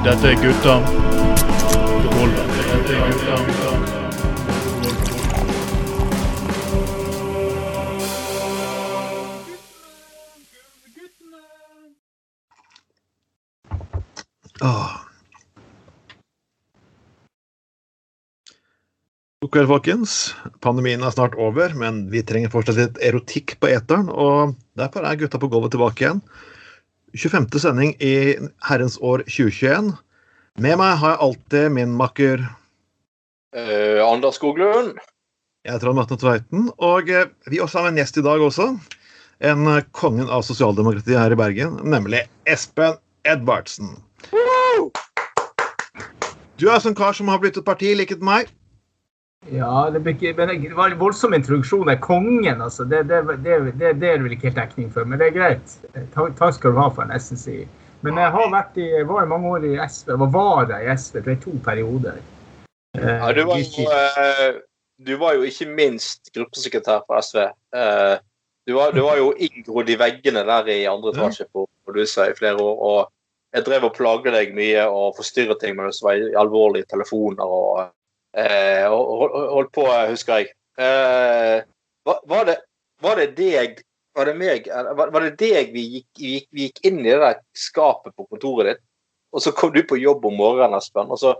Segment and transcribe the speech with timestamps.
[0.00, 0.78] Dette er gutta.
[0.80, 0.94] Dette
[2.96, 3.34] er gutta.
[19.40, 20.34] God kveld, folkens.
[20.64, 25.20] Pandemien er snart over, men vi trenger fortsatt litt erotikk på eteren, og derfor er
[25.20, 26.22] Gutta på gulvet tilbake igjen.
[27.14, 27.48] 25.
[27.58, 28.36] sending i
[28.68, 29.92] herrens år 2021.
[30.60, 32.42] Med meg har jeg alltid min makker
[33.56, 34.94] Eh, Anders Skoglund.
[35.64, 38.68] Jeg heter Trond Martin Tveiten, og eh, vi også har en gjest i dag også.
[39.42, 42.94] En eh, kongen av sosialdemokratiet her i Bergen, nemlig Espen
[43.26, 43.96] Edvardsen.
[46.62, 48.52] Du er sånn kar som har blitt et parti, liket meg.
[49.48, 51.88] Ja, det, ikke, det var en voldsom introduksjon.
[51.88, 52.84] Er kongen, altså.
[52.84, 55.76] Det, det, det, det, det er vel ikke helt dekning for, men det er greit.
[56.12, 57.62] Takk, takk skal du ha, for en SSI.
[58.04, 60.12] Men jeg har vært i, var i mange år i SV.
[60.12, 62.20] Hva var vara i SV Det jeg, to perioder.
[62.98, 64.60] Eh, Ja, du, var jo, eh,
[65.08, 67.46] du var jo ikke minst gruppesekretær for SV.
[67.76, 68.16] Eh,
[68.68, 72.36] du, var, du var jo inngrodd i veggene der i andre etasje på, Produsa i
[72.36, 72.76] flere år.
[72.90, 77.44] og Jeg drev og plagde deg mye og forstyrret ting i alvorlige telefoner.
[77.44, 77.88] og,
[78.36, 80.52] eh, holdt på, husker jeg.
[80.80, 81.62] Eh,
[82.06, 82.58] var, det,
[83.02, 83.80] var det deg
[84.16, 84.66] var det meg,
[84.98, 88.26] var, det deg vi gikk, vi, gikk, vi gikk inn i det der skapet på
[88.26, 88.82] kontoret ditt,
[89.30, 91.36] og så kom du på jobb om morgenen, Espen, og så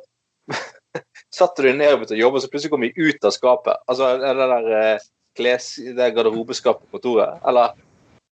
[1.38, 3.82] satte du ned og begynte å jobbe, og så plutselig kom vi ut av skapet.
[3.90, 7.42] Altså det der eh, kles, det garderobeskapet på kontoret.
[7.46, 7.74] Eller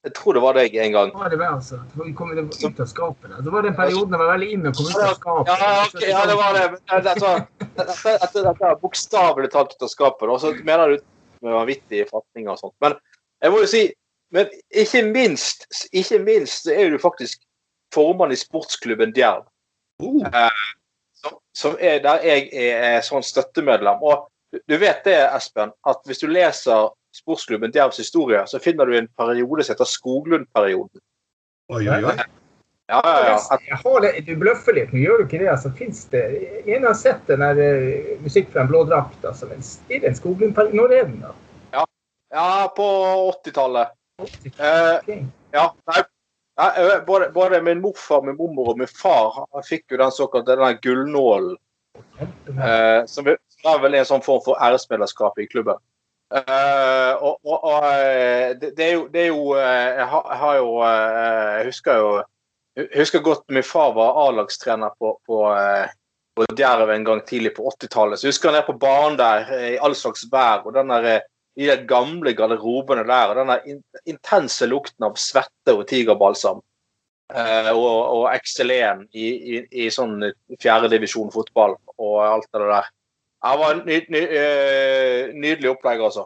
[0.07, 1.11] jeg tror det var deg en gang.
[1.17, 1.81] Var det vel, altså?
[1.99, 3.35] Vi kom ut av skapet.
[3.43, 5.51] Det var den perioden jeg var veldig inn og kom ut av skapet.
[5.51, 6.65] Ja, okay, ja, det var det.
[6.87, 7.45] Det-
[7.77, 10.29] Dette, er bokstavelig talt ut av skapet.
[10.29, 10.97] Og så mener du
[11.45, 12.75] med vanvittige fatninger og sånt.
[12.81, 12.95] Men
[13.43, 13.83] jeg må jo si
[14.35, 17.39] men ikke minst, ikke minst så er du faktisk
[17.95, 19.45] formann i sportsklubben Djerv.
[20.03, 20.49] Uh.
[21.17, 24.03] som, som er der jeg er, er sånn støttemedlem.
[24.03, 28.85] Og du, du vet det, Espen, at hvis du leser sportsklubben Djervs historie, så finner
[28.85, 31.01] du en periode som heter Skoglund-perioden.
[31.73, 32.17] oi, oi, oi.
[32.87, 34.19] Ja, ja, ja.
[34.23, 35.49] Du bløffer litt, men gjør du ikke det?
[35.51, 36.21] altså finnes det,
[36.71, 39.25] En har sett den der eh, musikk fra en blå drakt.
[39.25, 40.77] altså, men er det en Skoglund-periode?
[40.77, 41.33] Når er den, da?
[42.31, 42.85] ja, på
[43.43, 43.95] 80-tallet.
[44.57, 45.09] Eh, Ok.
[45.53, 46.01] ja, nei,
[46.57, 50.11] nei, eh, både, både min morfar, min mormor og min far han fikk jo den
[50.11, 51.57] såkalte den gullnålen.
[52.47, 53.27] Eh, som
[53.57, 55.77] som er vel en sånn form for æresmedlemskap i klubben.
[56.27, 60.33] Eh, og og, og eh, det, det er jo, det er jo eh, jeg, har,
[60.41, 62.09] har jo Jeg husker jo
[62.77, 65.37] jeg husker godt min far var A-lagstrener på, på,
[66.37, 68.19] på Djerv en gang tidlig på 80-tallet.
[68.19, 70.61] Så jeg husker han er på banen der i all slags vær.
[70.61, 71.23] og den der,
[71.57, 73.33] I de gamle garderobene der.
[73.33, 76.61] og Den intense lukten av svette og tigerbalsam.
[77.33, 80.21] Eh, og, og XL1 i, i, i sånn
[80.61, 82.93] fjerdedivisjon fotball og alt det der.
[83.43, 86.25] Det var ny, ny, eh, nydelig opplegg, altså.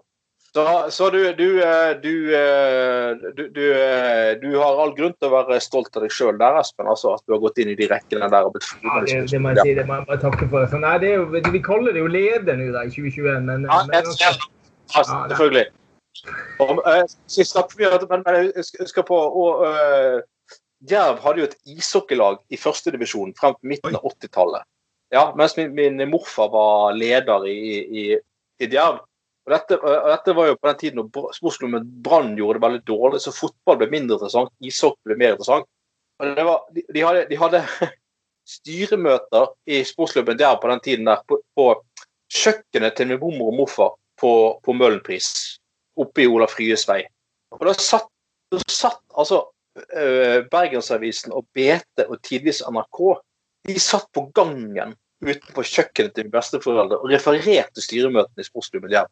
[0.54, 3.62] Så, så du, du, eh, du, eh, du, du,
[4.42, 6.90] du har all grunn til å være stolt av deg sjøl der, Espen.
[6.92, 9.40] Altså, at du har gått inn i de rekkene der og blitt Ja, det, det
[9.40, 9.76] må jeg si.
[9.80, 10.68] Det må jeg bare takke for.
[10.72, 13.70] Så, nei, det er jo, vi kaller det jo leder nå da, i 2021, men,
[13.70, 14.34] Ja, men det.
[14.92, 15.66] Ja, selvfølgelig.
[16.60, 20.20] Og, jeg snakker mye om dette, men, men jeg husker- husker på og, uh,
[20.90, 24.68] Jerv hadde jo et ishockeylag i førstedivisjon frem til midten av 80-tallet.
[25.12, 27.62] Ja, mens min, min morfar var leder i,
[28.02, 28.04] i,
[28.64, 29.02] i Djerv.
[29.46, 32.82] Og dette, og dette var jo på den tiden Br- sportsklubben Brann gjorde det veldig
[32.88, 35.68] dårlig, så fotball ble mindre interessant, ishockey ble mer interessant.
[36.22, 37.62] Var, de, de, hadde, de hadde
[38.56, 41.68] styremøter i sportsklubben der på den tiden der, på, på
[42.32, 44.32] kjøkkenet til min mormor og morfar på,
[44.64, 45.32] på Møhlenpris,
[46.00, 47.02] oppe i Olav Fryes vei.
[47.58, 48.08] Og da satt,
[48.54, 49.42] da satt altså
[49.76, 53.02] øh, Bergensavisen og BT og tidvis NRK
[53.68, 59.12] de satt på gangen utenfor kjøkkenet til mine besteforeldre og refererte styremøtene i sportsklubben hjem.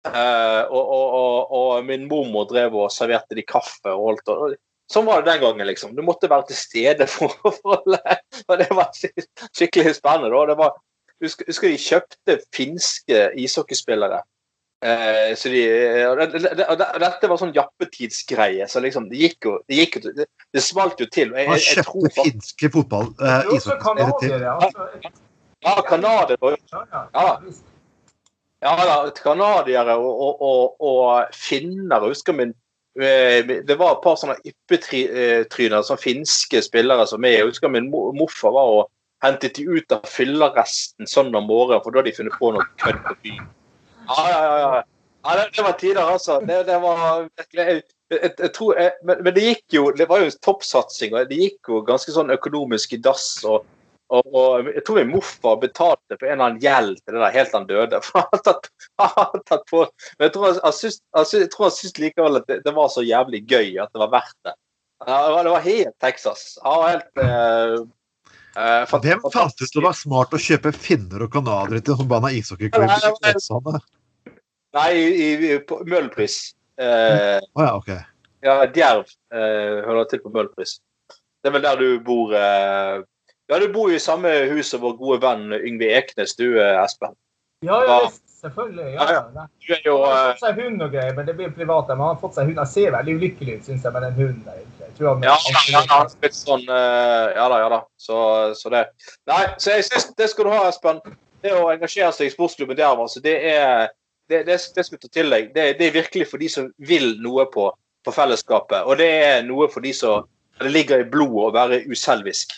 [0.00, 4.58] Uh, og, og, og, og min mormor drev og serverte de kaffe og holdt og
[4.90, 5.92] Sånn var det den gangen, liksom.
[5.94, 7.52] Du måtte være til stede for, å.
[8.50, 10.32] Og det var skikkelig spennende.
[10.34, 10.40] Da.
[10.50, 10.72] Det var,
[11.22, 14.18] husker, husker de kjøpte finske ishockeyspillere.
[14.82, 15.60] Eh, så de,
[16.08, 18.64] og det, det, det, og dette var sånn jappetidsgreie.
[18.70, 20.24] Så liksom, det gikk jo Det, gikk jo, det,
[20.56, 21.34] det smalt jo til.
[21.36, 23.10] Jeg, Han jeg, jeg tror finske fotball...
[23.20, 24.46] Eh, også ishockeyspillere til.
[24.54, 24.88] Altså,
[25.60, 26.56] Ja, canadiere.
[26.72, 27.26] ja, ja, Ja.
[27.44, 27.66] visst.
[28.62, 32.02] Ja da, canadiere og, og, og, og finner.
[32.08, 32.50] Husker min
[33.00, 37.38] eh, Det var et par sånne yppetryner, sånne finske spillere som er.
[37.38, 38.90] Jeg husker min mo- morfar var og
[39.24, 42.64] hentet de ut av fylleresten sånn om morgenen, for da hadde de funnet på noe
[42.80, 43.48] kødd på byen.
[44.10, 44.58] Ja, ja, ja.
[44.60, 44.82] ja.
[45.24, 46.38] ja det, det var tider, altså.
[46.46, 47.66] Det, det var virkelig
[48.10, 51.36] jeg, jeg, tror, jeg, men, men det gikk jo Det var jo toppsatsing, og det
[51.38, 53.28] gikk jo ganske sånn økonomisk i dass.
[53.44, 53.68] og
[54.10, 57.34] Og, og jeg tror min morfar betalte på en eller annen gjeld til det der
[57.36, 58.00] helt til han døde.
[58.02, 58.66] For han tatt,
[58.98, 59.84] han tatt på.
[60.18, 63.04] Men jeg tror han, syns, jeg tror han syns likevel at det, det var så
[63.06, 64.56] jævlig gøy at det var verdt det.
[65.06, 66.42] Det var- det var helt Texas.
[66.64, 67.76] Ja, helt eh,
[68.58, 72.28] eh, Hvem fant ut det var smart å kjøpe finner og canadiere til en sånn
[72.34, 72.90] ishockeyklubb?
[74.76, 76.38] Nei, i, i, på Møhlenpris.
[76.80, 77.90] Eh, oh, ja, ok.
[78.46, 80.78] ja, Djerv eh, hører til på Møhlenpris.
[81.40, 83.00] Det er vel der du bor eh,
[83.50, 86.76] Ja, du bor jo i samme hus som vår gode venn Yngve Eknes, du eh,
[86.84, 87.16] Espen.
[87.66, 88.24] Ja, ja, visst.
[88.40, 88.94] Selvfølgelig.
[88.94, 89.24] Ja, Ja, ja.
[89.34, 89.46] ja.
[89.66, 91.88] Du er jo Han har eh, fått seg hund og greier, men det blir privat.
[91.90, 92.60] Men han har fått seg hund.
[92.62, 94.62] Han ser veldig ulykkelig ut, syns jeg, med den hunden der.
[94.80, 97.80] Jeg tror han, Ja, ja, ja, litt sånn eh, Ja da, ja da.
[98.00, 98.20] Så,
[98.56, 98.86] så det
[99.28, 101.02] Nei, så jeg syns det skal du ha, Espen.
[101.44, 103.88] Det å engasjere seg i sportsklubben Djerv, altså, det er
[104.30, 105.50] det, det, det skal du ta til deg.
[105.54, 107.66] Det, det er virkelig for de som vil noe på,
[108.06, 108.86] på fellesskapet.
[108.86, 110.28] Og det er noe for de som
[110.60, 112.50] Det ligger i blodet å være uselvisk.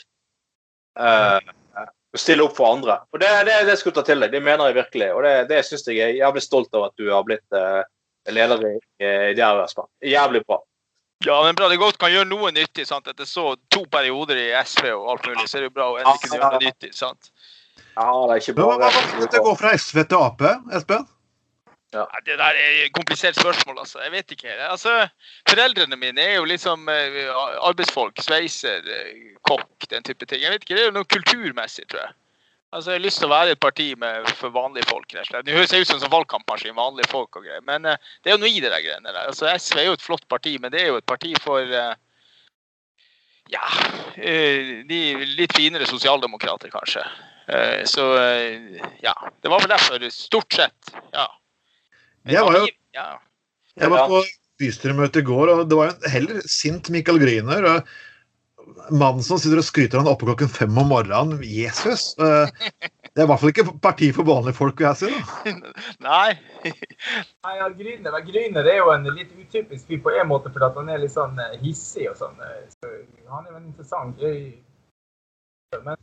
[0.99, 1.39] Uh,
[1.79, 2.97] å stille opp for andre.
[3.15, 4.33] Og det, det, det skal du ta til deg.
[4.35, 5.13] Det mener jeg virkelig.
[5.15, 7.87] Og det, det syns jeg er jævlig stolt av at du har blitt uh,
[8.27, 9.87] leder i, i Djerv, Espen.
[10.03, 10.59] Jævlig bra.
[11.23, 11.71] Ja, men bra.
[11.71, 12.89] Det er godt kan gjøre noe nyttig.
[12.91, 13.07] sant?
[13.07, 15.99] Etter så to perioder i SV og alt mulig, så er det jo bra å
[16.01, 16.95] endelig kunne gjøre noe nyttig.
[16.99, 17.33] sant?
[17.95, 21.07] Ja, det er ikke bare hva var det å gå fra SV til Ap, Espen?
[21.93, 24.01] Ja, det der er et komplisert spørsmål, altså.
[24.01, 24.53] Jeg vet ikke.
[24.65, 25.09] Altså,
[25.49, 27.29] Foreldrene mine er jo liksom eh,
[27.69, 28.21] arbeidsfolk.
[28.25, 30.41] Sveiser, eh, kokk, den type ting.
[30.41, 32.15] Jeg vet ikke, Det er jo noe kulturmessig, tror jeg.
[32.73, 35.05] Altså, Jeg har lyst til å være et parti med, for vanlige folk.
[35.13, 35.45] rett og slett.
[35.45, 37.61] Det høres ut som en valgkampmaskin, vanlige folk og greier.
[37.69, 39.29] Men eh, det er jo noe i det der greiene der.
[39.29, 41.77] Altså, SV er jo et flott parti, men det er jo et parti for
[43.53, 43.63] ja,
[44.89, 45.01] de
[45.37, 47.05] litt finere sosialdemokrater, kanskje.
[47.85, 48.07] Så
[49.03, 49.13] ja.
[49.43, 50.95] Det var vel derfor, stort sett.
[51.13, 51.29] ja.
[52.29, 52.67] Jeg var jo.
[53.81, 54.23] Jeg var på
[54.61, 57.67] bystyremøte i går, og det var jo heller sint Michael Gryner.
[58.93, 61.41] Mannen som sitter og skryter av han oppe klokken fem om morgenen.
[61.47, 62.13] Jesus!
[62.19, 62.51] eh,
[63.13, 65.51] Det er i hvert fall ikke parti for vanlige folk, vil jeg si.
[65.51, 65.73] da.
[66.07, 66.31] Nei.
[66.65, 70.69] Nei, ja, Gryner, men Gryner er jo en litt utypisk fyr på en måte, fordi
[70.71, 72.39] at han er litt sånn eh, hissig og sånn.
[72.41, 72.93] eh, Så
[73.33, 74.39] han er jo en interessant gøy
[75.85, 75.97] Men,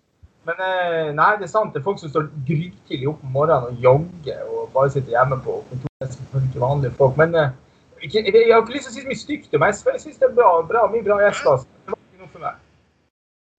[0.50, 1.74] men eh, nei, det er sant.
[1.74, 5.38] Det er folk som står grytidlig opp om morgenen og jogger og bare sitter hjemme
[5.46, 6.16] på kontoret.
[6.16, 7.20] Selvfølgelig vanlige folk.
[7.20, 7.54] Men eh,
[8.02, 9.94] ikke, jeg, jeg har ikke lyst til å si så mye stygt om SV.
[9.96, 11.54] Jeg syns det er bra, bra, mye bra gjester.
[11.54, 11.70] altså.
[11.86, 12.66] Det var ikke noe for meg.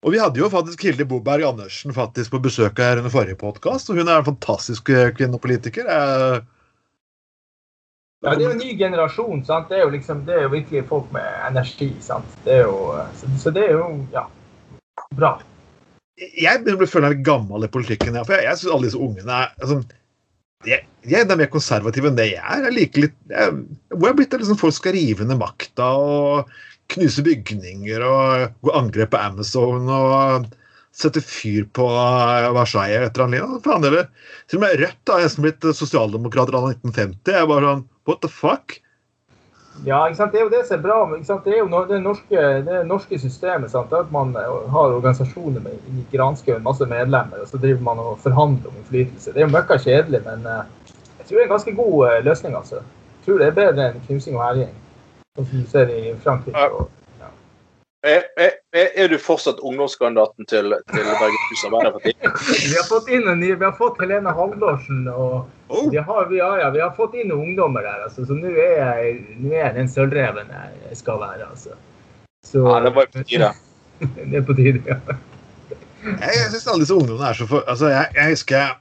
[0.01, 3.91] Og vi hadde jo faktisk Hilde Boberg Andersen faktisk på besøk her under forrige podkast,
[3.91, 5.87] og hun er en fantastisk eh, kvinnepolitiker.
[5.87, 6.41] Eh,
[8.21, 9.39] Ja, det er jo en ny generasjon.
[9.45, 9.69] sant?
[9.69, 11.89] Det er jo liksom, det er jo virkelig folk med energi.
[12.05, 12.35] sant?
[12.45, 12.75] Det jo,
[13.17, 14.27] så, så det er jo ja,
[15.17, 15.39] bra.
[16.21, 18.15] Jeg begynner å føle meg litt gammel i politikken.
[18.19, 19.79] ja, For jeg, jeg syns alle disse ungene er altså,
[20.65, 22.65] de, er- er mer konservative enn det jeg er.
[22.67, 23.55] Jeg liker litt, jeg,
[23.95, 26.51] hvor jeg er blitt av liksom, folk skal rive ned makta og
[26.91, 30.49] knuse bygninger og gå angrep på Amazon og
[30.91, 31.85] sette fyr på
[32.57, 33.61] Versailles et eller annet lignende.
[33.63, 34.09] Faen, eller,
[34.51, 37.31] Til og med Rødt har nesten blitt sosialdemokrater av 1950.
[37.31, 38.80] Jeg er bare sånn What the fuck?
[39.85, 40.31] Ja, ikke sant?
[40.31, 40.97] Det er jo det som er bra.
[41.15, 41.45] Ikke sant?
[41.45, 43.71] Det er jo det norske, det norske systemet.
[43.73, 43.93] sant?
[43.93, 48.19] At man eh, har organisasjoner med i granskauen, masse medlemmer, og så driver man og
[48.21, 49.33] forhandler om innflytelse.
[49.33, 50.63] Det er jo møkka kjedelig, men eh,
[51.17, 52.55] jeg tror det er en ganske god eh, løsning.
[52.55, 52.81] altså.
[52.85, 54.73] Jeg tror det er bedre enn knusing og herjing,
[55.37, 56.67] som du ser i Frankrike.
[56.71, 56.89] og
[58.03, 62.13] Er, er, er du fortsatt ungdomskandidaten til, til Bergenhus Arbeiderparti?
[62.69, 66.25] Vi har fått inn en ny, vi har fått Helene Halvorsen og Oh, vi har,
[66.29, 68.03] vi, ja, ja, vi har fått inn noen ungdommer der.
[68.07, 71.47] altså, Så nå er jeg, nå er jeg den sølvreven jeg skal være.
[71.49, 71.77] altså.
[72.45, 73.51] Så, Ja, det var på tide.
[74.17, 74.97] det er på tide, ja.
[76.01, 77.63] Jeg, jeg syns alle disse ungdommene er så for...
[77.69, 78.71] Altså, jeg, jeg husker jeg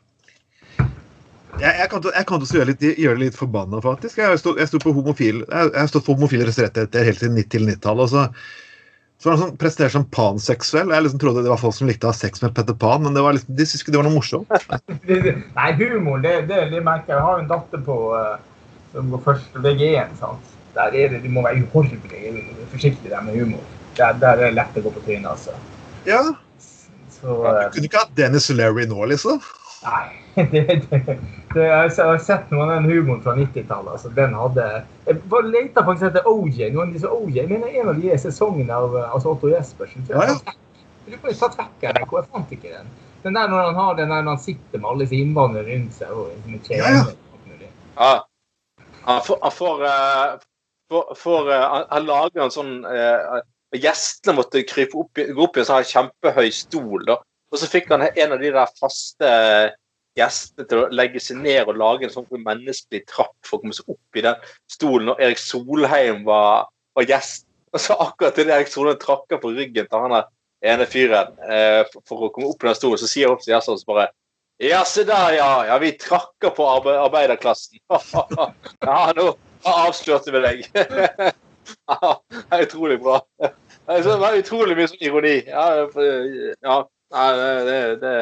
[1.60, 4.18] jeg, jeg kan til jeg kan også gjøre, litt, gjøre det litt forbanna, faktisk.
[4.20, 7.20] Jeg har stått, jeg stod på homofil, jeg, jeg har stått for homofiles rettigheter helt
[7.20, 8.14] siden 90-tallet.
[9.20, 10.92] Så var han sånn, presterte som panseksuell.
[10.94, 13.16] Jeg liksom trodde det var folk som likte å ha sex med Petter Pan, men
[13.16, 14.54] det var liksom, de syntes ikke det var noe morsomt.
[15.58, 17.18] Nei, humor, det, det, det merker jeg.
[17.18, 18.38] Jeg har en datter på uh,
[18.94, 20.16] som går først VG1.
[20.22, 20.56] sant?
[20.74, 23.60] Der er det, Du må være uhorvelig forsiktig der med humor.
[23.98, 25.56] Der, der er det lett å gå på trynet, altså.
[26.08, 26.22] Ja,
[27.20, 29.42] Så, Du eh, kunne ikke hatt Dennis Larry nå, liksom.
[29.84, 30.06] Nei.
[30.50, 30.60] Det,
[30.90, 30.98] det,
[31.54, 33.90] det, jeg har sett noe av den humoren fra 90-tallet.
[33.96, 34.66] Altså, den hadde
[35.08, 36.60] Jeg bare leter faktisk etter OJ.
[36.74, 37.34] Noen av disse OJ.
[37.40, 40.04] Jeg mener en av de sesongene av eh, altså Otto Jespersen.
[40.06, 40.54] Så Ja, jeg, ja.
[41.08, 41.98] jeg Du kan jo ta satt vekk her.
[42.04, 42.92] Jeg fant ikke den.
[43.24, 45.98] Den der når han har den der når han sitter med alle disse innvandrerne rundt
[45.98, 46.12] seg.
[46.14, 47.04] og med Ja, ja.
[47.50, 47.70] mulig.
[47.98, 48.12] Ja.
[49.08, 50.36] Han får, han, får, eh,
[50.94, 52.76] får, får eh, han, lager en sånn
[53.76, 57.04] Gjestene måtte krype opp, i- gå opp i en sånn kjempehøy stol.
[57.06, 57.18] da.
[57.50, 59.30] Og så fikk han en av de der faste
[60.18, 63.76] gjestene til å legge seg ned og lage en sånn menneskelig trapp for å komme
[63.76, 67.46] seg opp i den stolen når Erik Solheim var, var gjest.
[67.70, 70.16] Og så akkurat idet Erik Solheim trakka på ryggen til han
[70.60, 73.44] ene fyren eh, for, for å komme opp i den stolen, så sier han opp
[73.44, 74.08] til gjestene så bare
[74.60, 75.52] Ja, se der, ja.
[75.70, 77.80] Ja, vi trakker på arbe arbeiderklassen.
[77.88, 79.30] ja, nå
[79.64, 80.66] avslørte vi deg.
[81.88, 83.22] ja, det er utrolig bra.
[83.40, 83.54] Det
[84.04, 85.36] det er utrolig mye sånn ironi.
[85.48, 85.64] Ja,
[85.94, 86.76] for- ja
[87.14, 88.14] nei, det, det, det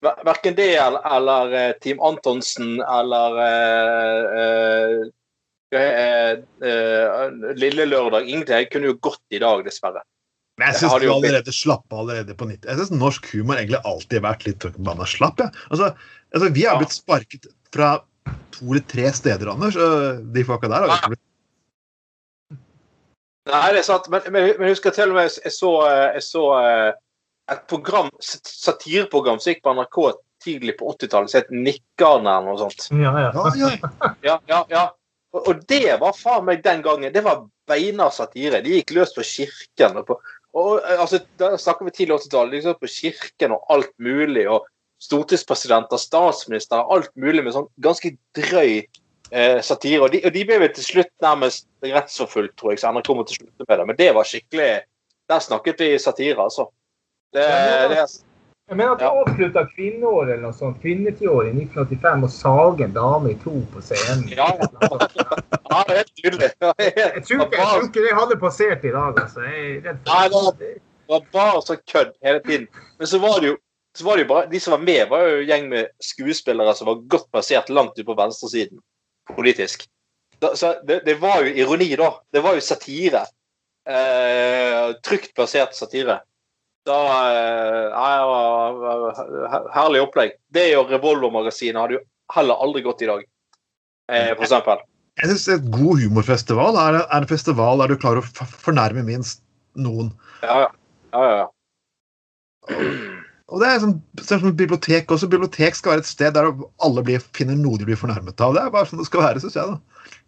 [0.00, 5.02] Verken det eller, eller eh, Team Antonsen eller uh,
[5.76, 7.26] uh,
[7.60, 8.24] Lille Lørdag.
[8.24, 8.62] Ingenting.
[8.62, 10.00] Jeg kunne jo gått i dag, dessverre.
[10.56, 12.64] Men jeg syns du allerede slapp allerede på 90.
[12.68, 15.40] Jeg synes norsk humor egentlig alltid har vært litt banna slapp.
[15.40, 15.50] Ja.
[15.68, 15.92] Altså,
[16.32, 17.98] altså, vi har blitt sparket fra
[18.56, 19.76] to eller tre steder, Anders.
[19.76, 21.26] og De folka der har ikke blitt
[23.50, 24.08] Nei, det er sant.
[24.12, 25.70] Men, men, men husker til og med jeg så,
[26.14, 26.90] jeg så eh,
[27.50, 30.00] et program, satireprogram som gikk på NRK
[30.44, 32.86] tidlig på 80-tallet, som het Nikkerne eller noe sånt.
[32.96, 33.30] Ja, ja.
[34.24, 34.60] Ja, ja.
[34.70, 34.84] Ja.
[35.34, 37.12] Og, og det var faen meg den gangen.
[37.14, 38.62] Det var beinhard satire.
[38.64, 40.00] De gikk løs på kirken.
[40.00, 40.16] Og på,
[40.58, 42.56] og, altså, da snakker vi tidlig 80-tallet.
[42.56, 44.46] De gikk på kirken og alt mulig.
[44.50, 44.66] Og
[45.00, 50.02] stortingspresidenter, statsminister, alt mulig med sånn ganske drøy eh, satire.
[50.04, 53.38] Og de, og de ble vel til slutt nærmest rettsforfulgt, tror jeg, så NRK måtte
[53.38, 53.86] slutte med det.
[53.92, 54.70] Men det var skikkelig
[55.30, 56.64] Der snakket vi satire, altså.
[57.32, 57.46] Det,
[57.90, 58.04] det,
[58.70, 59.22] Jeg mener at de Ja.
[59.22, 63.82] avslutta kvinneåret eller noe sånt, kvinnetiåret i 1985 og saga en dame i to på
[63.82, 64.28] scenen.
[64.30, 66.50] Ja, ja, det helt tydelig.
[67.16, 69.42] Jeg tror, ikke, jeg det hadde passert i dag, altså.
[69.46, 70.70] Jeg redd Nei, det
[71.10, 72.68] var bare sånn kødd hele tiden.
[72.98, 73.58] Men så var det jo
[73.98, 76.74] så var det jo bare, De som var med, var jo en gjeng med skuespillere
[76.78, 78.78] som var godt plassert langt ute på venstresiden
[79.34, 79.88] politisk.
[80.40, 82.12] Da, så det, det var jo ironi, da.
[82.32, 83.24] Det var jo satire.
[83.90, 86.20] Eh, trygt plassert satire.
[86.88, 86.96] Da
[87.28, 90.32] eh, det var- var Herlig opplegg.
[90.50, 93.24] Det og Revolvermagasinet hadde jo heller aldri gått i dag,
[94.08, 94.78] eh, for eksempel.
[95.20, 99.42] Jeg synes Et god humorfestival er, en festival der du klarer å fornærme minst
[99.76, 100.12] noen.
[100.42, 100.68] Ja, ja.
[101.12, 101.48] ja, ja, ja.
[103.50, 105.28] Og det er sånn, sånn som bibliotek også.
[105.28, 106.52] Bibliotek skal være et sted der
[106.86, 108.54] alle blir, finner noe de blir fornærmet av.
[108.54, 109.66] Det er bare sånn det skal være, syns jeg.
[109.66, 110.19] da.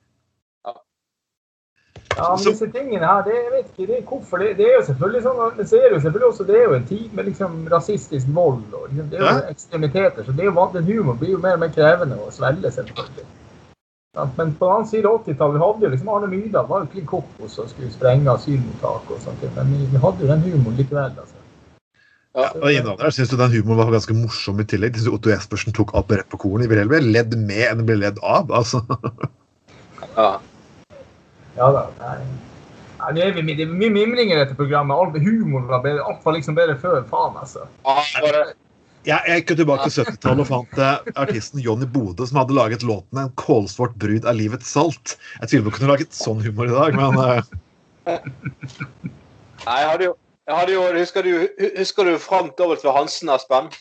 [2.16, 4.42] Ja, men disse tingene her, det, jeg vet ikke det hvorfor.
[4.42, 6.64] Det, det er jo selvfølgelig sånn, men så er det jo selvfølgelig også det er
[6.64, 9.52] jo en tid med liksom rasistisk vold og liksom, det er jo Ja.
[9.54, 10.24] ekstremiteter.
[10.26, 13.28] Så det er jo, den humoren blir jo mer og mer krevende å svelge, selvfølgelig.
[14.16, 16.82] Ja, Men på den annen side av 80-tallet, vi hadde jo liksom Arne Myrdal var
[16.82, 19.46] jo klin kokos og skulle sprenge asylmottak og sånt.
[19.56, 21.14] Men vi, vi hadde jo den humoren likevel.
[21.16, 21.38] altså.
[22.36, 24.96] Ja, Og innvandrere syns du den humoren var ganske morsom i tillegg.
[25.00, 26.66] Synes Otto Jespersen tok opp rett på kornet.
[26.68, 28.52] Vi ville heller bli ledd med enn bli ledd av.
[28.52, 28.80] altså.
[30.16, 30.30] ja.
[31.58, 31.84] Ja da.
[32.00, 32.16] Nei.
[33.12, 34.94] Det, er, det er mye mimring i dette programmet.
[34.94, 36.04] Alt humoren var bedre.
[36.06, 37.00] Alt var liksom bedre før.
[37.10, 37.66] Faen, altså.
[37.84, 38.44] Ja.
[39.02, 42.84] Jeg, jeg gikk tilbake til 70-tallet og fant eh, artisten Johnny Bode som hadde laget
[42.86, 45.16] låten 'En kålsvart brud er livets salt'.
[45.40, 47.42] Jeg tviler på å kunne laget sånn humor i dag, men eh,
[49.66, 50.14] Nei, jeg hadde jo,
[50.46, 51.32] jeg hadde jo Husker du,
[51.80, 52.94] husker du Frank W.
[52.94, 53.72] Hansen, Aspen?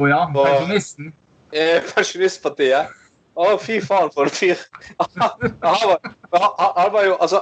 [0.00, 0.22] Å ja.
[0.32, 1.12] Og- Pensjonisten.
[1.52, 2.96] Eh, Pensjonistpartiet.
[3.32, 4.60] Å, fy faen, for en fyr!
[6.32, 7.40] Han var, jo Altså,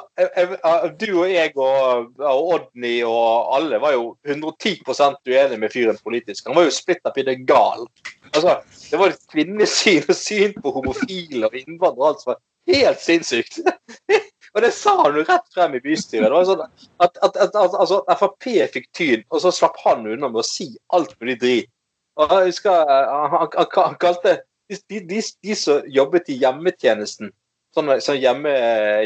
[1.01, 4.85] du og jeg og, og Odny og alle var jo 110
[5.27, 6.47] uenig med fyren politisk.
[6.47, 7.87] Han var jo splitter pidde gal.
[8.31, 12.43] Altså, det var et kvinnesyn og syn på homofile og innvandrere og alt som var
[12.71, 13.63] helt sinnssykt.
[14.51, 16.27] Og det sa han jo rett frem i bystyret.
[16.27, 20.03] Det var sånn at, at, at, at altså, Frp fikk tyn, og så slapp han
[20.03, 21.71] unna med å si alt mulig drit.
[22.19, 27.33] Og jeg husker, eh, han, han, han kalte de, de, de som jobbet i hjemmetjenesten,
[27.75, 28.53] sånn, sånn hjemme,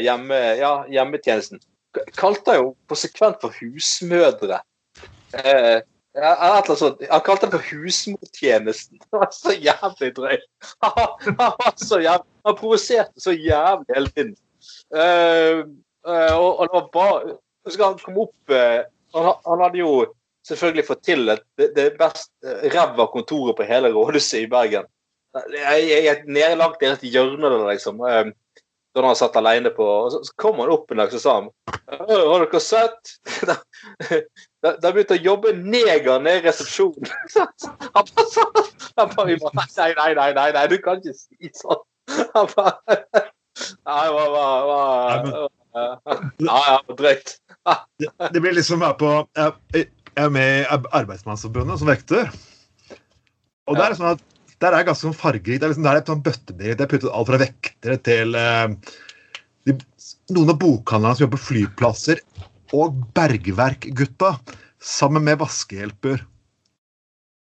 [0.03, 1.61] hjemme, ja, hjemmetjenesten,
[2.19, 4.61] kalte jo konsekvent for husmødre.
[5.35, 5.81] Eh.
[6.15, 9.01] Han kalte det for husmortjenesten.
[9.03, 10.45] Det var så jævlig drøyt.
[12.45, 14.35] Han provoserte så jævlig hele tiden.
[14.95, 15.67] Uh,
[16.07, 17.35] uh, og, det var bare
[17.69, 18.81] Så han kom opp uh,
[19.13, 19.91] han, han hadde jo
[20.47, 22.31] selvfølgelig fått til et, det, det best
[22.73, 24.87] ræva kontoret på hele rådhuset i Bergen.
[25.35, 28.01] Jeg, jeg, jeg nede langt hjørne der, liksom.
[28.07, 28.31] eh,
[28.95, 31.33] Da han satt alene på og Så, så kom han opp en dag og sa
[31.41, 31.49] han,
[31.91, 33.15] «Øh, Har dere sett?
[33.49, 33.57] Da,
[34.63, 37.11] da, da begynte å jobbe neger nede i resepsjonen.
[37.95, 38.25] Han bare
[39.69, 41.83] sa Nei, nei, nei, nei, nei, du kan ikke si sånn.
[42.33, 42.95] Han bare
[43.85, 47.35] Nei, hva, hva, hva, Ja, ja, drøyt.
[48.01, 49.11] det, det blir liksom å være på
[49.75, 52.29] jeg er med i Arbeidsmannsforbundet som vekter.
[53.67, 54.21] Og det er sånn at
[54.65, 55.61] der er ganske sånn fargerikt.
[55.61, 56.77] Det er liksom, der er et sånn bøttebrett.
[56.79, 58.93] Det er puttet alt fra vektere til eh,
[59.69, 59.75] de,
[60.35, 62.21] noen av bokhandlerne som jobber på flyplasser,
[62.75, 64.35] og bergverkgutta
[64.81, 66.23] sammen med vaskehjelper.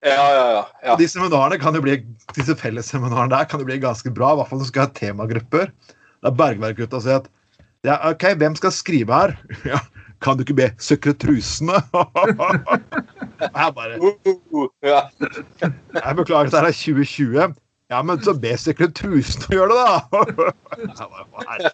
[0.03, 0.63] Ja, ja, ja.
[0.83, 0.95] ja.
[0.99, 2.01] De seminarene kan jo bli,
[2.35, 4.95] disse fellesseminarene der kan jo bli ganske bra, i hvert fall når du skal ha
[4.97, 5.71] temagrupper.
[6.23, 7.29] Da bergverkgutta sier at
[7.83, 9.35] ja, OK, hvem skal skrive her?
[10.23, 11.77] Kan du ikke be sekretrusene?
[13.43, 14.69] jeg bare Uh.
[14.83, 17.55] Jeg beklager, dette er 2020.
[17.91, 20.53] Ja, men så be sekretrusene å gjøre det, da!
[21.33, 21.73] Bare, det?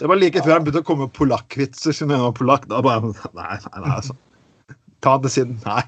[0.00, 2.66] Var like før han begynte å komme med polakkvitser siden jeg var polakk.
[2.70, 4.14] Da bare Nei, nei, nei, altså.
[5.04, 5.58] Ta det siden.
[5.66, 5.82] Nei.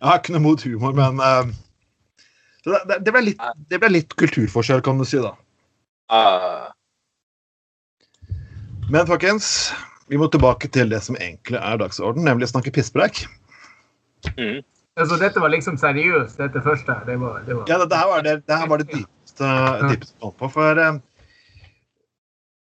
[0.00, 1.44] Jeg har ikke noe mot humor, men uh,
[2.64, 5.32] det, det, det, ble litt, det ble litt kulturforskjell, kan du si, da.
[6.12, 6.72] Uh,
[8.90, 9.72] Men folkens,
[10.12, 13.24] vi må tilbake til det som egentlig er dagsorden, nemlig å snakke pisspreik.
[14.36, 14.62] mm.
[14.94, 16.94] Altså, dette var liksom seriøst, dette første.
[17.06, 17.64] Det var, det var...
[17.66, 19.48] Ja, det, det her var det, det, her var det dypeste,
[19.90, 20.50] dypeste vi holdt på.
[20.54, 21.00] For eh,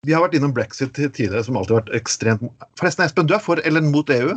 [0.09, 2.47] vi har vært innom brexit tidligere, som alltid har vært ekstremt
[2.79, 4.33] Forresten, Espen, du er for eller mot E EU?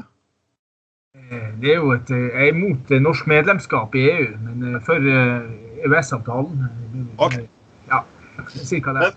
[1.17, 4.83] Eh, Det er jo et, eh, jeg er imot eh, norsk medlemskap i EU, men
[4.85, 6.69] for EØS-avtalen.
[7.17, 7.47] Okay.
[7.47, 7.89] Ok.
[7.89, 8.03] Ja,
[8.69, 9.15] cirka det.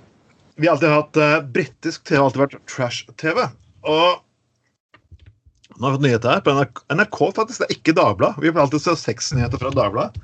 [0.62, 3.40] Vi har alltid hatt uh, britisk TV, har alltid vært trash-TV.
[3.90, 4.20] Og
[5.72, 8.44] nå har vi fått nyheter her på NRK, NRK faktisk, det er ikke Dagbladet.
[8.44, 10.22] Vi får alltid se sexnyheter fra Dagbladet.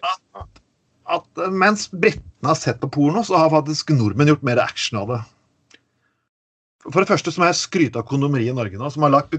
[0.00, 0.62] At,
[1.18, 5.02] At uh, mens britene har sett på porno, så har faktisk nordmenn gjort mer action
[5.02, 5.18] av det.
[6.86, 9.36] For det første så må jeg skryte av kondomeriet i Norge nå, som har lagt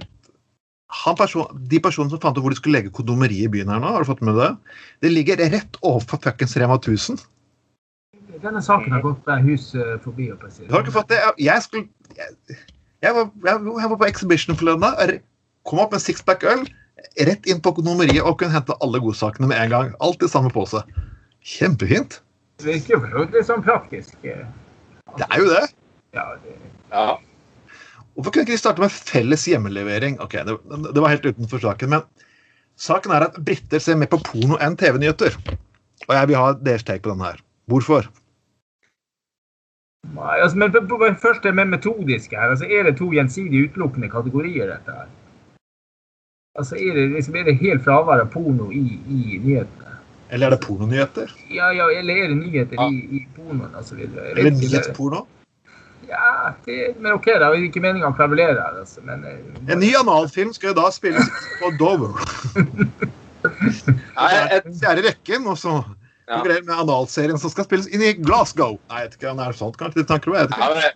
[1.18, 3.96] person, De personene som fant ut hvor de skulle legge kondomeriet i byen her nå,
[3.96, 4.52] har du fått med det?
[5.02, 7.18] Det ligger rett overfor fuckings Rema 1000.
[8.42, 10.30] Denne saken har gått der hus eh, forbi.
[10.30, 11.20] Du har ikke fått det?
[11.24, 12.58] Jeg, jeg skulle jeg,
[13.06, 15.20] jeg, var, jeg, jeg var på Exhibition forleden dag.
[15.68, 16.64] Kom opp med sixpack øl,
[17.28, 19.94] rett inn på økonomeriet og kunne hente alle godsakene med en gang.
[20.04, 20.84] Alt i samme pose.
[21.48, 22.22] Kjempefint.
[22.62, 24.16] Det virker jo litt sånn praktisk.
[24.24, 25.66] Altså, Det er jo det.
[26.18, 26.60] Ja, det,
[26.94, 27.08] Ja.
[28.18, 30.16] Hvorfor kunne ikke de starte med felles hjemmelevering?
[30.24, 30.56] Ok, det,
[30.90, 32.06] det var helt utenfor saken, men
[32.82, 35.38] saken er at briter ser mer på porno enn TV-nyheter.
[36.08, 37.44] Og jeg vil ha deres take på denne her.
[37.70, 38.08] Hvorfor?
[40.18, 42.54] Nei, altså, men først det med metodiske her.
[42.56, 45.10] Altså, er det to gjensidig utelukkende kategorier, dette her?
[46.58, 49.98] Altså, er det, liksom, er det helt fravær av porno i, i nyhetene?
[50.30, 51.32] Eller er det pornonyheter?
[51.54, 53.90] Ja, ja, eller er det nyheter i, i pornoen osv.?
[53.90, 54.32] så videre?
[54.32, 55.26] Eller nyhetsporno?
[56.08, 57.26] Ja, det, men OK.
[57.26, 59.04] Det er ikke meninga å kravulere her, altså.
[59.08, 61.30] Men eh, En ny analfilm skal jo da spilles
[61.62, 62.16] på Dover.
[64.18, 65.78] Nei, en Fjerde rekken, og så
[66.28, 66.42] Ja.
[66.44, 68.76] greier med analserien som skal spilles inn i Glasgow.
[68.90, 70.02] Nei, jeg vet ikke om det er sånt, kanskje?
[70.02, 70.90] Det tanker du, jeg vet ikke.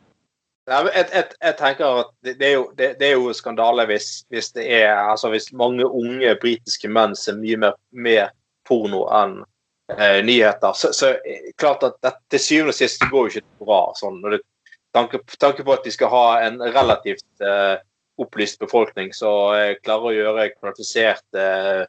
[0.72, 4.10] ja, jeg, jeg, jeg tenker at det, er jo, det, det er jo skandale hvis,
[4.34, 8.34] hvis det er altså hvis mange unge britiske menn ser mye mer mer
[8.67, 9.39] porno enn
[9.98, 10.76] eh, nyheter.
[10.76, 14.20] Så, så eh, klart at det, til syvende og sist går jo ikke bra sånn.
[14.24, 14.41] Når det,
[14.96, 17.80] tanke, tanke på at de skal ha en relativt eh,
[18.22, 21.84] opplyst befolkning som eh, klarer å gjøre kvalifiserte eh,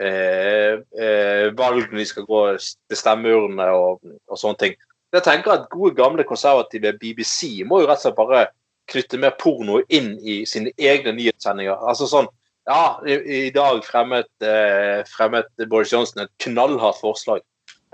[0.00, 4.78] eh, valg når de skal gå til stemmeurnene og, og sånne ting.
[5.10, 8.44] Jeg tenker at Gode, gamle konservative BBC må jo rett og slett bare
[8.90, 11.78] knytte mer porno inn i sine egne nyhetssendinger.
[11.86, 12.28] Altså sånn,
[12.70, 17.42] ja, I, i dag fremmet, eh, fremmet Boris Johnson et knallhardt forslag.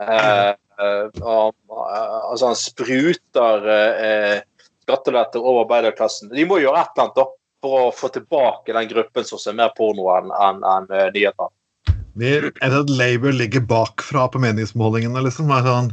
[0.02, 4.38] Eh, eh, om, eh, altså Han spruter eh,
[4.84, 6.30] skatteletter over arbeiderklassen.
[6.34, 7.26] De må gjøre et eller annet da,
[7.64, 11.52] for å få tilbake den gruppen som ser mer porno enn en, en, eh, nyheter.
[12.16, 15.50] Vi, er det at Labour ligger bakfra på meningsmålingene, liksom?
[15.66, 15.90] Sånn,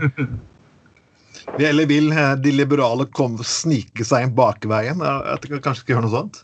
[1.57, 5.03] vi, eller vil eh, de liberale komme, snike seg inn bakveien?
[5.03, 6.41] Ja, Jeg vet Kanskje ikke gjøre noe sånt?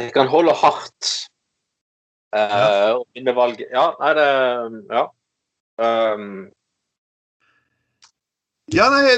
[0.00, 1.10] De kan holde hardt
[2.38, 3.68] eh, og vinne valget.
[3.74, 4.28] Ja, nei, det
[4.94, 5.06] Ja.
[5.82, 6.28] Um,
[8.72, 9.16] Ja, nei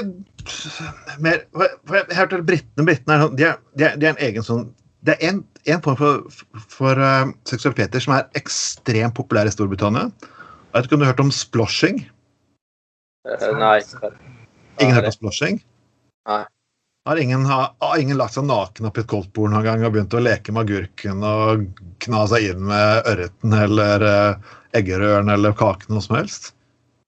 [1.21, 4.23] mer, for, for Jeg hørte britene britene sånn- de er, de er, de er en
[4.25, 4.65] egen sånn
[5.05, 6.41] Det er en, en form for,
[6.71, 10.09] for uh, seksualiteter som er ekstremt populær i Storbritannia.
[10.09, 12.01] Jeg vet ikke om du har hørt om sploshing?
[13.27, 13.77] Uh, nei.
[14.81, 15.61] Ingen har hørt om sploshing?
[16.29, 16.43] Nei.
[17.05, 20.15] Har ingen, har, har ingen lagt seg naken oppi et koldtbord noen gang og begynt
[20.17, 21.67] å leke med agurken og
[22.01, 26.55] kna seg inn med ørreten eller uh, eggerøren eller kaken noe som helst?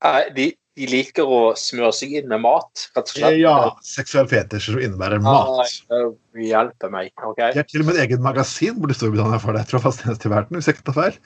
[0.06, 3.38] Nei, de, de liker å smøre seg inn med mat, rett og slett.
[3.42, 5.50] Ja, seksuell fetisj som innebærer mat.
[5.90, 7.10] Nei, hjelper hjelpe meg.
[7.26, 7.40] OK?
[7.42, 9.64] De har til og med et eget magasin borte i Storbritannia for det.
[9.66, 11.18] Jeg tror fast eneste i verden, hvis jeg ikke tar feil.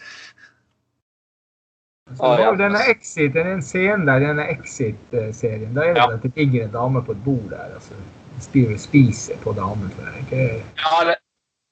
[2.20, 2.50] Ah, ja.
[2.60, 6.08] denne Exit, den en scene der, denne Exit-serien, da er det Ja.
[6.16, 7.76] at det ligger en dame på et bord der.
[7.76, 7.94] altså
[8.42, 9.92] spiser, spiser på damen.
[9.96, 10.24] tror jeg.
[10.24, 11.16] Ikke- Ja, det,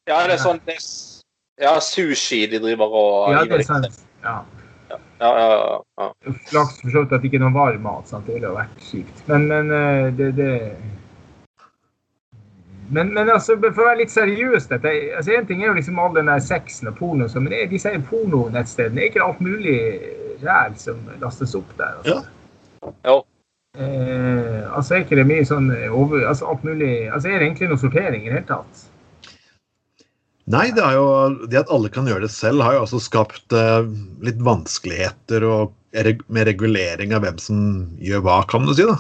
[0.07, 0.83] ja, det er sånn det er,
[1.61, 3.65] Ja, sushi de driver og Ja, det er deg.
[3.65, 3.99] sant.
[4.23, 4.43] Ja.
[5.19, 6.33] Ja, ja, ja, ja.
[6.47, 8.07] Flaks for så vidt at det ikke er noen varm mat.
[8.07, 8.27] sant?
[8.27, 9.23] Det ville jo vært kjipt.
[9.27, 10.53] Men, men eh, det, det
[12.89, 15.99] men, men altså, for å være litt seriøs dette, altså En ting er jo liksom
[16.01, 19.03] all den der sexen og porno, så, men det, de sier pornonettstedene.
[19.03, 19.75] Er ikke det alt mulig
[20.41, 21.99] ræl som lastes opp der?
[21.99, 22.15] Altså?
[22.15, 22.87] Ja.
[23.05, 23.19] Jo.
[23.77, 27.67] Eh, altså er ikke det mye sånn over, altså alt mulig Altså er det egentlig
[27.69, 28.88] noe sortering i det hele tatt?
[30.49, 31.05] Nei, det, jo,
[31.45, 33.85] det at alle kan gjøre det selv, har jo også skapt uh,
[34.25, 35.75] litt vanskeligheter og
[36.29, 37.59] med regulering av hvem som
[38.01, 38.85] gjør hva, kan du si.
[38.85, 38.97] da.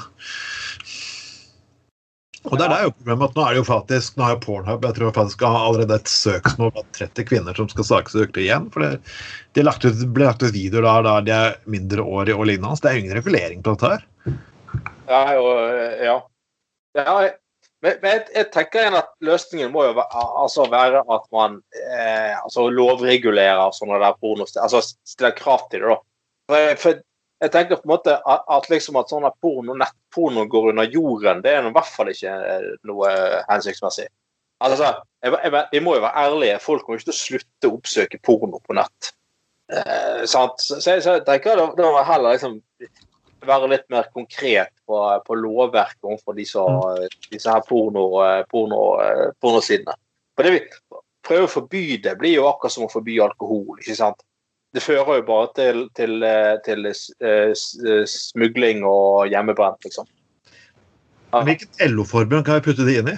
[2.47, 4.41] Og det er det jo problemet at nå er det jo faktisk, nå har jo
[4.45, 8.69] Pornhub jeg tror faktisk har allerede et søksmål på 30 kvinner som skal saksøke igjen.
[8.73, 9.11] For det,
[9.57, 12.77] det lagt ut, ble lagt ut videoer der, der de er mindreårige og lignende.
[12.77, 14.07] Så det er jo ingen regulering på dette her.
[15.09, 15.45] Ja, jo,
[16.05, 16.17] ja.
[17.01, 17.19] ja
[17.83, 21.59] men, men jeg, jeg, tenker igjen at løsningen må jo være, altså være at man
[21.79, 24.65] eh, altså lovregulerer sånne der pornosteder.
[24.65, 25.99] Altså stiller krav til det, da.
[26.49, 26.99] For, for
[27.39, 31.43] jeg tenker på en måte at, at liksom at sånn porno, nettporno går under jorden,
[31.45, 33.13] det er i hvert fall ikke eh, noe
[33.47, 34.09] hensiktsmessig.
[34.59, 34.89] Altså,
[35.23, 36.59] jeg, jeg, Vi må jo være ærlige.
[36.59, 39.13] Folk må til ikke slutte å oppsøke porno på nett.
[39.71, 42.59] Eh, så, så, så, jeg tenker det, det må heller liksom
[43.45, 46.63] være litt mer konkret på, på lovverket overfor disse,
[47.31, 49.95] disse her porno, eh, porno, eh, pornosidene.
[50.35, 50.63] For det vi
[51.27, 53.79] prøver å forby det, blir jo akkurat som å forby alkohol.
[53.79, 54.25] ikke sant?
[54.73, 60.05] det fører jo bare til, til, eh, til, til smugling og hjemmebrent, liksom.
[61.33, 61.41] Ja.
[61.45, 63.17] Hvilket LO-forbund kan vi putte det inn i?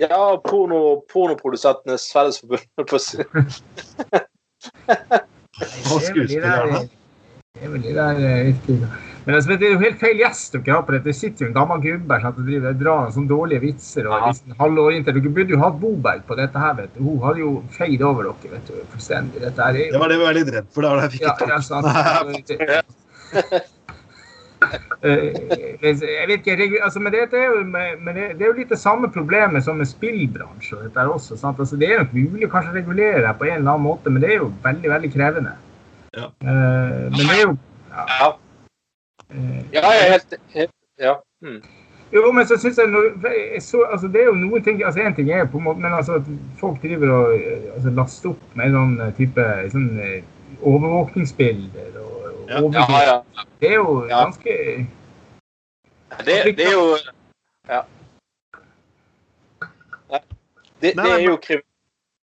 [0.00, 2.66] Ja, porno, Pornoprodusentenes fellesforbund.
[5.92, 6.88] og skuespillerne.
[7.64, 8.20] Det er
[8.66, 8.78] de
[9.24, 11.08] men det er jo helt feil gjest dere har på dette.
[11.08, 14.08] Det sitter jo en gammel gubbe som driver drar sånne dårlige vitser.
[14.08, 15.16] og liksom halvorientert.
[15.16, 16.74] Dere burde jo hatt Boberg på dette her.
[16.82, 17.00] vet du.
[17.06, 19.40] Hun hadde jo feid over dere vet du, fullstendig.
[19.46, 19.92] Dette her er jo...
[19.94, 20.84] Det var det vi var litt redd for.
[20.84, 21.88] Det var det jeg fikk ja, ja, sant.
[25.04, 25.34] Eh,
[25.82, 28.78] jeg vet ikke, altså, men, det, er jo, men det, det, er jo litt det
[28.80, 30.86] samme problemet som med spillbransjen.
[30.86, 31.60] Dette også, sant?
[31.60, 34.24] Altså, det er nok mulig å kanskje regulere det på en eller annen måte, men
[34.24, 35.52] det er jo veldig veldig krevende.
[36.14, 36.30] Ja.
[36.42, 37.56] Uh, men det er jo
[37.94, 38.28] ja.
[39.72, 41.14] Ja, jeg er helt, helt Ja.
[41.42, 41.62] Mm.
[42.14, 43.12] Jo, men så synes jeg,
[43.54, 45.80] jeg så, altså Det er jo noen ting altså En ting er på en måte,
[45.80, 46.28] men altså at
[46.60, 47.40] folk driver og
[47.74, 50.20] altså, laster opp med en sånn type sånn, eh,
[50.62, 52.28] overvåkningsbilder og,
[52.60, 53.46] og ja, ja, ja.
[53.60, 54.54] Det er jo ganske
[56.24, 56.86] det, det, er jo
[57.68, 57.80] Ja.
[60.80, 61.60] Det, det, er jo krim,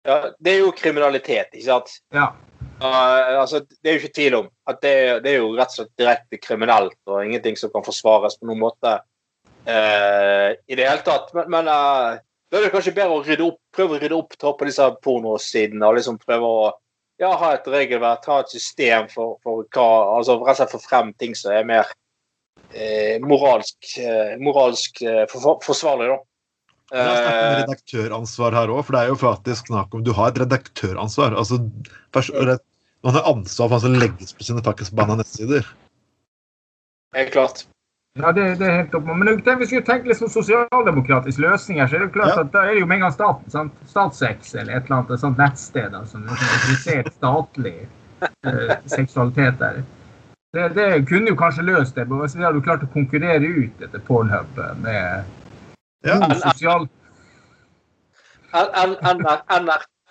[0.08, 1.98] ja, det er jo kriminalitet, ikke sant?
[2.15, 2.30] Ja.
[2.82, 5.78] Uh, altså, det er jo ikke tvil om at det, det, er jo rett og
[5.78, 11.06] slett direkte kriminelt og ingenting som kan forsvares på noen måte uh, i det hele
[11.08, 11.32] tatt.
[11.38, 12.18] Men, men uh,
[12.52, 15.88] da er det kanskje bedre å rydde opp, prøve å rydde opp på disse pornosidene
[15.88, 16.66] og liksom prøve å
[17.22, 20.82] ja, ha et regelverk, ha et system for, for hva altså rett og slett få
[20.84, 21.94] frem ting som er mer
[23.24, 23.78] moralsk,
[24.44, 25.00] moralsk
[25.32, 26.10] for, forsvarlig.
[26.12, 26.18] da.
[26.91, 30.12] Det er snakk om redaktøransvar her òg, for det er jo faktisk snakk om Du
[30.13, 31.34] har et redaktøransvar.
[31.34, 31.58] altså
[33.06, 35.65] Man har ansvar for hva som legges på sine pakkisbanna nettsider.
[37.15, 37.65] Helt klart.
[38.19, 39.10] Ja, det, det, er helt opp.
[39.12, 42.45] Men hvis vi tenker tenke litt sånn sosialdemokratisk løsninger, så er det jo klart ja.
[42.45, 43.52] at da er det jo med en gang staten.
[43.52, 43.82] sant?
[43.91, 47.76] Statsex eller et eller annet sånt nettsted da, som er autorisert statlig
[48.24, 49.82] eh, seksualitet der.
[50.56, 53.84] Det, det, kunne jo kanskje løst det, men hvis vi hadde klart å konkurrere ut
[53.84, 55.28] dette Pornhub med
[56.06, 56.20] ja.
[56.46, 56.88] Sosial...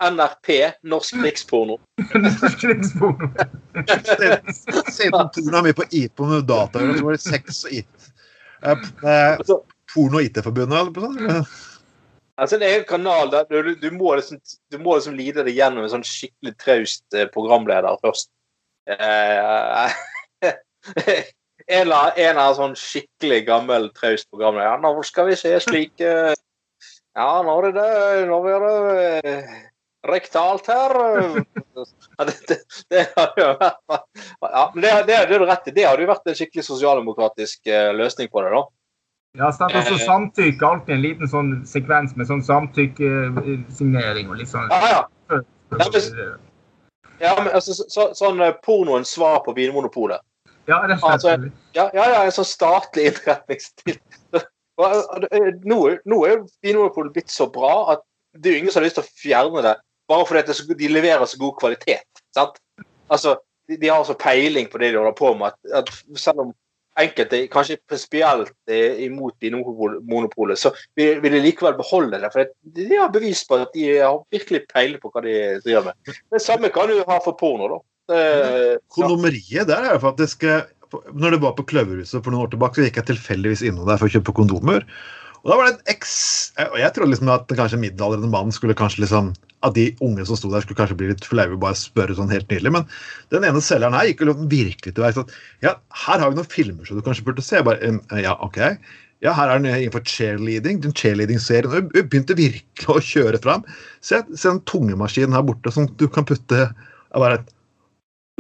[0.05, 0.49] NRP,
[0.83, 1.79] norsk riksporno.
[2.15, 3.31] norsk riksporno.
[4.93, 8.11] Siden porno mi med på IPO med data, så var det sex og IT.
[8.65, 8.75] Eh,
[9.39, 9.63] altså-
[9.95, 11.47] porno- og IT-forbundet, eller på sånn?
[12.35, 14.41] Altså, det er en kanal der du, du, må liksom,
[14.73, 18.33] du må liksom lide deg gjennom en sånn skikkelig traust eh, programleder først.
[18.91, 19.93] Eh,
[21.67, 24.75] en eller annen sånn skikkelig gammel, traust programleder.
[24.75, 26.11] Ja, nå skal vi se slike
[27.15, 27.89] Ja, nå er det
[28.29, 28.75] Nå blir det
[29.31, 29.55] eh,
[30.11, 30.97] rektalt her.
[32.15, 32.57] Ja, det, det,
[32.93, 34.05] det har jo vært
[34.45, 35.73] ja, men det, det, det er du rett i.
[35.75, 38.61] Det hadde jo vært en skikkelig sosialdemokratisk eh, løsning på det, da.
[39.41, 39.75] Ja, sant.
[39.75, 40.69] Også så samtykke.
[40.69, 44.71] Alltid en liten sånn sekvens med sånn samtykkesignering og litt sånn.
[44.71, 45.03] Ja, ja.
[47.19, 50.23] Ja, men altså, så, sånn pornoens svar på Vinmonopolet.
[50.69, 51.13] Ja, rett og slett.
[51.13, 51.35] Altså,
[51.77, 53.99] ja, ja, ja, en sånn statlig innretningsstil.
[54.75, 55.79] Nå,
[56.11, 58.01] nå er Vinmonopolet blitt så bra at
[58.35, 59.75] det er jo ingen som har lyst til å fjerne det
[60.11, 62.23] bare fordi så, de leverer så god kvalitet.
[62.35, 62.59] sant?
[63.13, 63.37] Altså,
[63.69, 66.53] de, de, har så peiling på det de holder på med, at, at selv om
[67.01, 72.31] enkelte kanskje prinsipielt er imot Vinmonopolet, så vil, vil, de likevel beholde det.
[72.35, 76.15] For de har bevis på at de har virkelig peiling på hva de driver med.
[76.35, 77.71] Det samme kan du ha for porno.
[77.73, 77.81] da.
[78.13, 80.67] Eh, Kondomeriet der er jo faktisk eh,
[81.17, 83.97] Når det var på Kløverhuset for noen år tilbake, så gikk jeg tilfeldigvis innom der
[84.01, 84.85] for å kjøpe kondomer.
[85.45, 86.13] Og da var det en eks...
[86.71, 89.33] Og jeg trodde liksom at kanskje middelaldrende mann skulle kanskje liksom
[89.67, 92.33] At de unge som sto der, skulle kanskje bli litt flaue og bare spørre sånn
[92.33, 92.73] helt nydelig.
[92.77, 92.87] Men
[93.33, 95.41] den ene selgeren her gikk jo virkelig til verks.
[95.65, 97.65] Ja, her har vi noen filmer som du kanskje burde se.
[97.65, 98.61] Bare, «Um, ja, OK.
[99.25, 100.83] Ja, her er den innenfor cheerleading.
[100.85, 101.73] Den cheerleading-serien.
[101.73, 103.65] Og Hun begynte virkelig å kjøre fram.
[104.05, 106.69] Se, se den tungemaskinen her borte som du kan putte
[107.15, 107.45] jeg bare,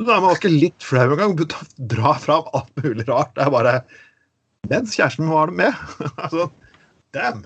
[0.02, 1.34] Da er man ikke litt flau en gang.
[1.36, 1.66] engang.
[1.90, 3.34] Dra fram alt mulig rart.
[3.36, 3.74] Det er bare
[4.70, 5.74] Mens kjæresten var med.
[6.24, 6.48] altså,
[7.14, 7.44] damn!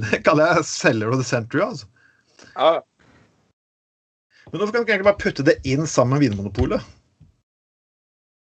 [0.00, 1.86] Det kaller jeg seller of the century, altså.
[2.54, 2.80] Ja.
[4.50, 6.86] Men hvorfor kan du ikke egentlig bare putte det inn sammen med Vinmonopolet?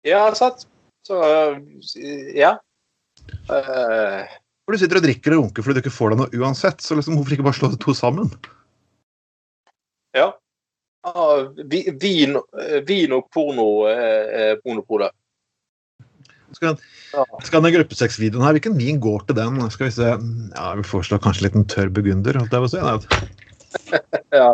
[0.05, 0.67] Ja, sant.
[1.03, 1.57] Så øh,
[2.37, 2.53] ja.
[3.49, 4.29] Uh,
[4.63, 6.85] For du sitter og drikker og runker fordi du ikke får deg noe uansett.
[6.85, 8.29] Så liksom, hvorfor ikke bare slå de to sammen?
[10.17, 10.29] ja.
[11.07, 11.47] Ah,
[12.01, 15.15] vin, øh, vin og porno eh, monopolet.
[16.57, 16.75] Skal,
[17.45, 19.61] skal den gruppesexvideoen her, hvilken vin går til den?
[19.71, 22.41] Skal vi se Ja, vi foreslår kanskje en liten tørr burgunder.
[22.49, 22.69] Det var.
[22.83, 22.97] Nei,
[24.33, 24.49] Ja.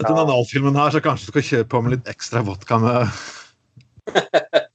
[0.00, 0.22] Etter ja.
[0.22, 2.96] analfilmen her, så kanskje du skal kjøre på med litt ekstra vodka med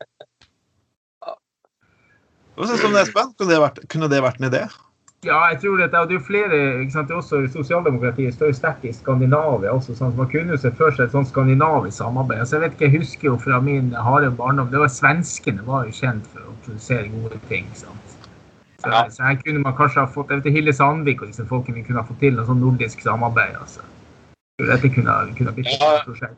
[2.56, 3.32] Hva syns du om det, Espen?
[3.36, 4.62] Kunne det vært, kunne det vært en idé?
[5.26, 8.52] Ja, jeg tror det, og det er flere ikke sant, det er også Sosialdemokratiet står
[8.54, 9.96] sterkt i Skandinavia også.
[9.98, 12.44] sånn, Man kunne jo se for seg et sånt skandinavisk samarbeid.
[12.44, 15.88] altså Jeg vet ikke, jeg husker jo fra min harde barndom det var Svenskene var
[15.88, 17.66] jo kjent for å produsere gode ting.
[17.74, 18.14] sant?
[18.84, 19.08] Så, Ja.
[19.10, 22.02] så her kunne man kanskje ha fått jeg vet, Hilde Sandvik og disse folkene kunne
[22.02, 23.56] ha fått til noe sånn nordisk samarbeid.
[23.60, 23.82] altså.
[24.60, 26.38] Dette kunne, kunne blitt et prosjekt.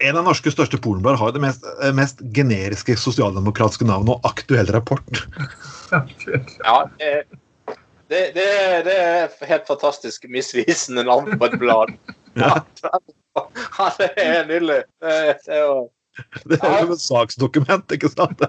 [0.00, 4.66] En av norske største pornoblader har det mest, eh, mest generiske sosialdemokratiske navnet og aktuell
[4.66, 5.02] rapport.
[5.90, 6.06] Ja,
[7.00, 7.22] ja
[8.10, 11.94] det, det, det, det er helt fantastisk misvisende navn på et blad.
[12.38, 12.60] Ja.
[13.34, 14.82] Ja, det er nydelig.
[15.02, 15.14] Det,
[15.46, 15.78] det er jo
[16.46, 18.42] Det er jo et saksdokument, ikke sant?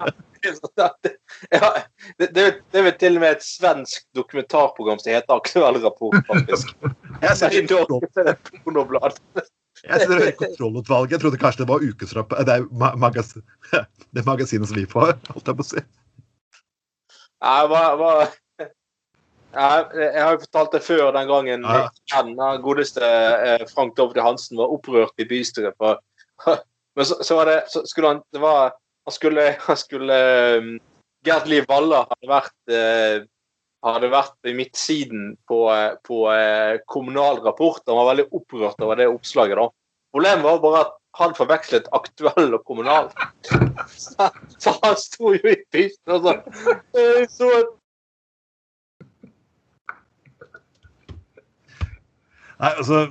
[1.52, 1.70] ja,
[2.18, 6.18] det, det, det er vel til og med et svensk dokumentarprogram som heter Aktuell rapport,
[6.28, 6.74] faktisk.
[7.22, 9.18] Jeg Så I sitter, Norge så er det et pornoblad.
[9.82, 11.12] jeg sitter i kontrollutvalget.
[11.16, 12.34] Jeg trodde kanskje det var ukesrapp...
[12.46, 13.10] Det er ma
[14.14, 15.84] det magasinet som vi får, holdt jeg på å si.
[17.42, 17.82] Nei, hva,
[19.52, 21.82] jeg, jeg har jo fortalt det før den gangen Ja.
[22.12, 25.76] Den godeste eh, Frank Dovde Hansen var opprørt i bystyret.
[25.78, 26.00] For,
[26.96, 28.72] men så, så var det så skulle han det var,
[29.06, 30.16] Han skulle, han skulle
[30.58, 30.72] um,
[31.26, 33.28] Gerd Liv Valla hadde vært eh,
[33.82, 37.82] hadde vært i midtsiden på, eh, på eh, Kommunal Rapport.
[37.88, 39.58] Han var veldig opprørt over det oppslaget.
[39.58, 39.68] da.
[40.14, 43.10] Problemet var bare at han forvekslet aktuell og kommunal.
[43.90, 44.30] Så,
[44.62, 46.36] så han sto jo i bystyret og sa
[46.96, 47.50] «Jeg så
[52.62, 53.02] Nei, altså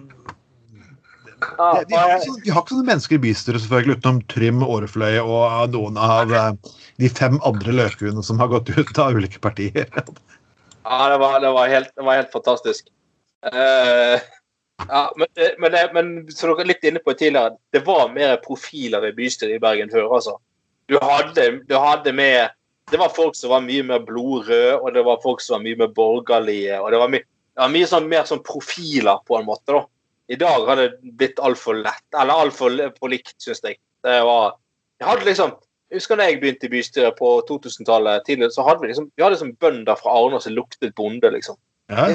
[1.41, 5.15] Ja, vi, har ikke, vi har ikke sånne mennesker i bystyret, selvfølgelig, utenom Trym Årefløy
[5.23, 6.51] og noen av eh,
[7.01, 9.89] de fem andre løkhuene som har gått ut av ulike partier.
[10.85, 12.87] Ja, det var, det var, helt, det var helt fantastisk.
[13.41, 14.21] Uh,
[14.87, 19.05] ja, men, men, men som dere er litt inne på tidligere, det var mer profiler
[19.09, 20.37] i bystyret i Bergen før, altså.
[20.89, 22.49] Du hadde, du hadde med
[22.91, 25.77] Det var folk som var mye mer blodrøde, og det var folk som var mye
[25.79, 26.79] mer borgerlige.
[26.81, 27.21] og Det var, my,
[27.59, 29.75] var mye sånn, mer sånn profiler, på en måte.
[29.75, 29.83] da.
[30.31, 33.81] I dag har det blitt altfor lett, eller altfor for likt, syns jeg.
[34.03, 34.55] Det var
[35.01, 35.57] Jeg hadde liksom
[35.91, 39.23] jeg husker da jeg begynte i bystyret på 2000-tallet, tidligere, så hadde vi liksom, vi
[39.25, 41.57] hadde liksom bønder fra Arna som luktet bonde, liksom.
[41.91, 42.05] Ja.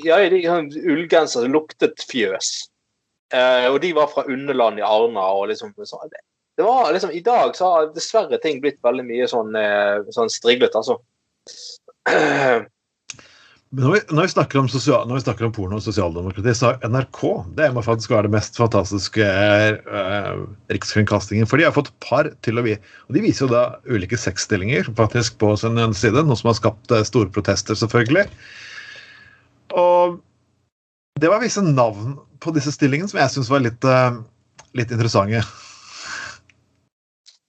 [0.00, 2.70] Ja, de sånn ullgenser som luktet fjøs.
[3.36, 5.26] Eh, og de var fra underland i Arna.
[5.36, 6.22] og liksom så, det,
[6.56, 10.32] det var liksom, I dag så har dessverre ting blitt veldig mye sånn, eh, sånn
[10.32, 10.96] striglet, altså.
[13.72, 16.52] Men når vi, når, vi snakker om sosial, når vi snakker om porno og sosialdemokrati,
[16.52, 17.20] så har NRK
[17.56, 20.42] det må faktisk være det mest fantastiske eh,
[20.74, 21.48] rikskringkastingen.
[21.48, 22.76] For de har fått par til å vie.
[23.08, 26.92] og De viser jo da ulike sexstillinger faktisk på sin side, noe som har skapt
[26.92, 28.26] eh, store protester, selvfølgelig.
[29.80, 30.20] Og
[31.24, 34.20] det var visse navn på disse stillingene som jeg syns var litt, eh,
[34.76, 35.40] litt interessante.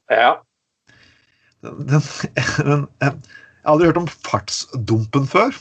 [0.08, 0.32] Ja.
[1.68, 2.10] Den, den,
[2.72, 5.52] den, jeg har aldri hørt om fartsdumpen før.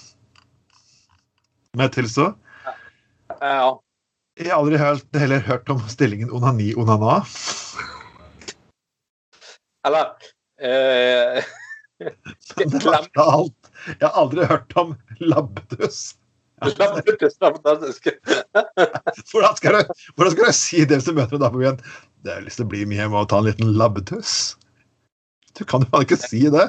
[1.72, 2.24] Må jeg tilstå.
[3.40, 3.68] ja.
[4.40, 7.22] Jeg har aldri hørt, heller hørt om stillingen onani-onana.
[9.88, 10.10] Eller
[10.60, 11.48] eh,
[13.24, 16.14] alt, jeg har aldri hørt om labbetuss.
[16.76, 18.08] Labbetuss er fantastisk.
[19.32, 21.80] Hvordan skal, du, hvordan skal du si det hvis du møter en dame på byen?
[22.24, 24.36] Det er lyst til å bli med hjem og ta en liten labbetuss.
[25.56, 26.68] Du kan jo ikke si det.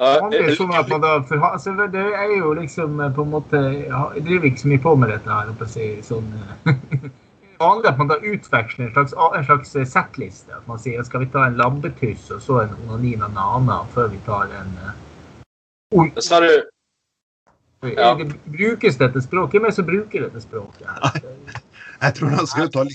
[0.00, 3.58] Vanlig sånn at man da forha- altså, Det er jo liksom eh, på en måte
[3.84, 5.50] Jeg driver ikke så mye på med dette her.
[5.68, 7.10] Si, sånn, eh.
[7.60, 10.54] Vanlig at man da utveksler en slags, en slags eh, settliste.
[10.56, 14.08] At man sier skal vi ta en labbetuss og så en onanin og nana før
[14.14, 16.52] vi tar en, eh, Så sa du
[17.96, 18.14] Ja.
[18.14, 19.52] det Brukes dette språket?
[19.60, 20.88] Hvem er det som bruker dette språket?
[22.02, 22.86] Jeg tror han skulle ta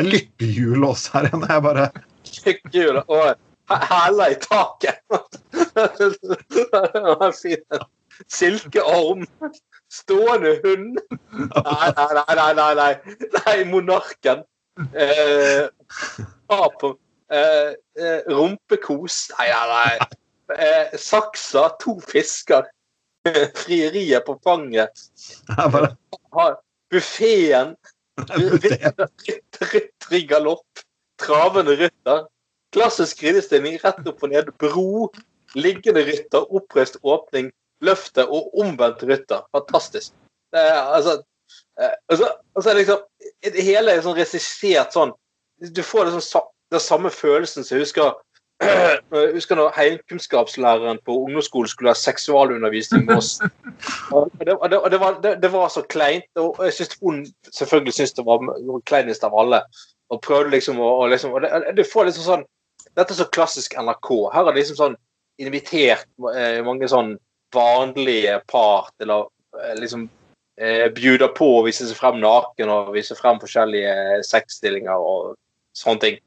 [0.00, 1.28] en lykkehjul også her.
[1.52, 1.90] Jeg bare
[2.46, 3.34] lykkehjul og
[3.68, 5.00] hæler i taket.
[8.28, 9.26] Silkeorm.
[9.88, 10.98] Stående hund.
[11.32, 12.74] Nei, nei, nei, nei.
[12.74, 12.96] Nei,
[13.46, 13.64] nei.
[13.64, 14.44] monarken.
[14.92, 15.68] Eh.
[17.28, 19.30] Eh, eh, rumpekos.
[19.38, 19.98] Nei, nei, nei.
[20.58, 21.68] Eh, saksa.
[21.80, 22.64] To fisker.
[23.54, 25.10] Frieriet på fanget.
[26.90, 27.76] Buffeen.
[29.72, 30.66] Rytter i galopp.
[31.18, 32.26] Travende rytter.
[32.72, 34.52] Klassisk ridestilling rett opp og ned.
[34.60, 35.10] Bro.
[35.56, 36.44] Liggende rytter.
[36.54, 37.52] Oppreist åpning.
[37.84, 39.42] løfte og omvendt rytter.
[39.52, 40.14] Fantastisk.
[40.52, 41.22] Det er, altså,
[41.80, 43.02] eh, altså, altså liksom,
[43.44, 45.12] Det hele er sånn regissert sånn
[45.74, 48.14] Du får liksom sa- den samme følelsen som jeg husker
[49.12, 53.34] jeg husker når heimkunnskapslæreren på ungdomsskolen skulle ha seksualundervisning med oss.
[54.16, 56.24] Og det, det, det, var, det, det var så kleint.
[56.40, 57.18] Og jeg synes hun
[57.52, 58.40] selvfølgelig syntes det var
[58.88, 59.60] kleinest av alle.
[60.08, 62.46] Og prøvde liksom å liksom, og det, Du får liksom sånn
[62.96, 64.08] Dette er så klassisk NRK.
[64.32, 64.96] Her er det liksom sånn
[65.42, 67.16] invitert eh, mange sånn
[67.54, 69.18] vanlige par til å
[69.60, 70.06] eh, liksom
[70.60, 75.36] eh, bjude på å vise seg frem naken og vise frem forskjellige sexstillinger og
[75.76, 76.20] sånne ting.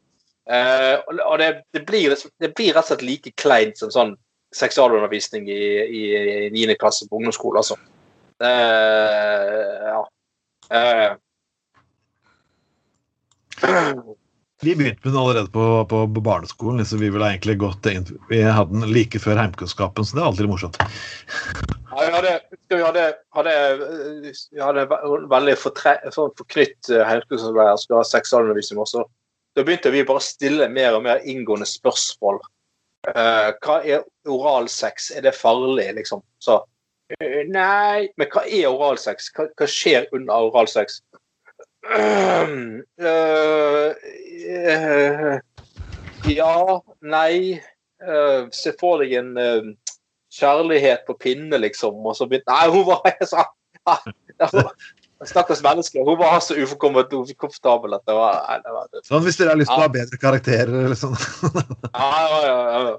[0.50, 0.96] Eh,
[1.26, 4.16] og det, det, blir, det blir rett og slett like kleint som sånn
[4.56, 6.04] seksualundervisning i, i,
[6.48, 6.78] i 9.
[6.82, 7.78] klasse på ungdomsskole, altså.
[8.42, 10.02] Eh, ja.
[14.60, 14.66] Eh.
[14.66, 16.86] Vi begynte med den allerede på, på, på barneskolen.
[16.86, 17.88] så Vi ville egentlig gått
[18.30, 20.78] vi hadde den like før heimkunnskapen, så det er alltid morsomt.
[20.80, 23.54] Ja, vi hadde, vi hadde, hadde,
[24.86, 29.04] vi veldig fortre, sånn forknytt heimkunnskapslærer som skulle ha seksualundervisning også.
[29.56, 32.40] Da begynte vi bare å stille mer og mer inngående spørsmål.
[33.08, 35.10] Uh, hva er oralsex?
[35.16, 36.22] Er det farlig, liksom?
[36.44, 36.60] Så
[37.16, 39.32] eh, Nei, men hva er oralsex?
[39.36, 41.00] Hva, hva skjer under oralsex?
[41.88, 42.44] Eh,
[43.06, 43.92] eh,
[46.28, 49.32] ja, nei eh, Se for deg en
[50.30, 51.96] kjærlighet på pinne, liksom.
[52.04, 53.00] Og så begynte Nei, hun var
[53.32, 53.40] så,
[55.26, 56.04] Stakkars menneske.
[56.06, 59.72] Hun var så ukomfortabel at det var, nei, det var Sånn, hvis dere har lyst
[59.74, 61.18] til å ha bedre karakterer eller sånn.
[61.92, 62.96] ja, ja, ja, ja.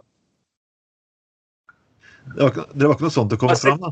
[2.31, 3.91] Det var ikke, det var ikke noe sånt det kom fram, da.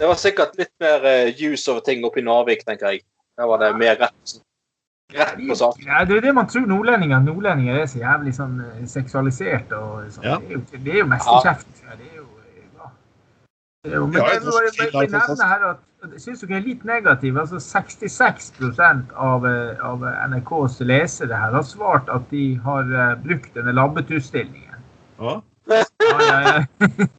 [0.00, 3.04] Det var sikkert litt mer uh, juice over ting oppe i Narvik, tenker jeg.
[3.40, 4.32] Der var det mer rett,
[5.16, 5.78] rett på sak.
[5.86, 7.20] Ja, det er det man tror nordlendinger.
[7.24, 10.26] Nordlendinger er så jævlig sånn eh, seksualisert og sånn.
[10.28, 10.34] Ja.
[10.42, 11.70] Det er jo, det er jo mest kjeft.
[11.86, 12.26] Ja, det er jo,
[12.76, 12.90] ja.
[13.86, 15.14] Det er jo, men jeg altså.
[15.14, 17.46] nevne her at jeg syns dere er litt negative.
[17.46, 23.56] Altså 66% av, eh, av NRKs lesere her har svart at de har eh, brukt
[23.56, 24.84] denne labbetussstillingen.
[25.16, 25.38] Ja.
[25.70, 26.60] Ja, ja, ja.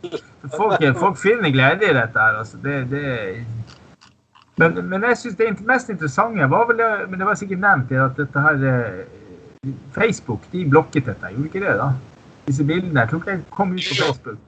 [0.58, 2.38] Folk, folk finner glede i dette her.
[2.42, 2.58] Altså.
[2.62, 3.02] Det, det,
[4.62, 8.00] men, men jeg syns det mest interessante var vel men det var sikkert nevnt det
[8.04, 9.02] at dette her eh,
[9.96, 11.76] Facebook de blokket dette, gjorde ikke det?
[11.82, 11.92] da?
[12.48, 13.00] Disse bildene.
[13.00, 14.40] Jeg tror ikke jeg kom ut på Facebook.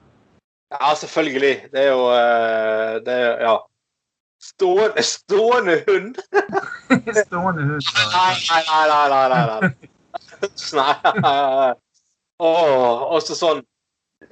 [0.73, 1.55] Ja, selvfølgelig.
[1.71, 3.57] Det er jo eh, det er, Ja.
[4.43, 6.15] Stående, stående hund?
[7.25, 7.85] Stående hund.
[8.15, 9.69] Nei, nei, nei, nei.
[10.73, 11.73] nei, nei, nei.
[12.43, 13.61] Åh, og så sånn,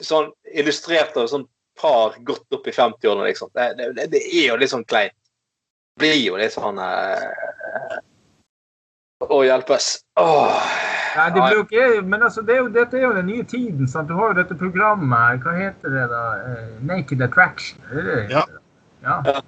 [0.04, 1.46] sånn illustrert av sånn
[1.80, 3.52] par godt opp i 50-årene, liksom.
[3.56, 5.15] Det, det, det er jo litt sånn kleint.
[5.99, 7.99] Blir jo litt sånn eh,
[9.27, 9.89] Å, hjelpes.
[10.19, 10.62] Åh.
[11.12, 13.43] Nei, det blir jo ikke, men altså, det er jo, dette er jo den nye
[13.43, 13.88] tiden.
[13.88, 14.08] sant?
[14.08, 15.41] Du har jo dette programmet.
[15.43, 16.21] Hva heter det, da?
[16.47, 17.82] Eh, Naked Attraction?
[17.91, 18.21] Er det det?
[18.32, 18.45] Ja.
[19.04, 19.17] ja.
[19.27, 19.41] Ja.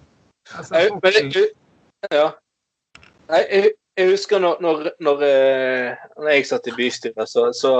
[0.57, 1.45] Altså, Jeg, men jeg,
[2.11, 2.27] ja.
[3.29, 7.73] Jeg, jeg, jeg husker når, når, når, eh, når jeg satt i bystyret, så, så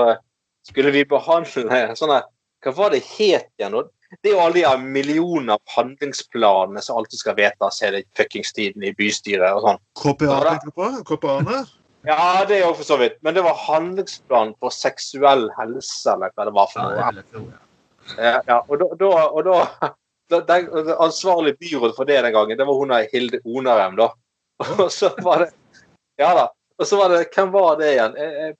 [0.68, 2.22] skulle vi behandle sånne
[2.64, 3.76] Hva var det het igjen?
[4.22, 8.84] Det er jo alle de millioner av handlingsplanene som alltid skal vedtas hele fuckings tiden
[8.84, 9.80] i bystyret og sånn.
[10.00, 10.90] KPA, tenker du på?
[11.10, 11.64] KPA-ene?
[12.04, 13.16] Ja, det er jo for så vidt.
[13.24, 17.22] Men det var handlingsplan for seksuell helse, eller hva det var for ja, noe.
[17.22, 17.60] det jeg ja.
[18.18, 19.60] Ja, ja, og da, da, og da,
[20.28, 24.10] da den, Ansvarlig byråd for det den gangen, det var hun der Hilde Onarheim, da.
[24.84, 25.54] Og så var det
[26.20, 26.50] Ja da.
[26.78, 28.18] Og så var det Hvem var det igjen?
[28.20, 28.54] Jeg, jeg,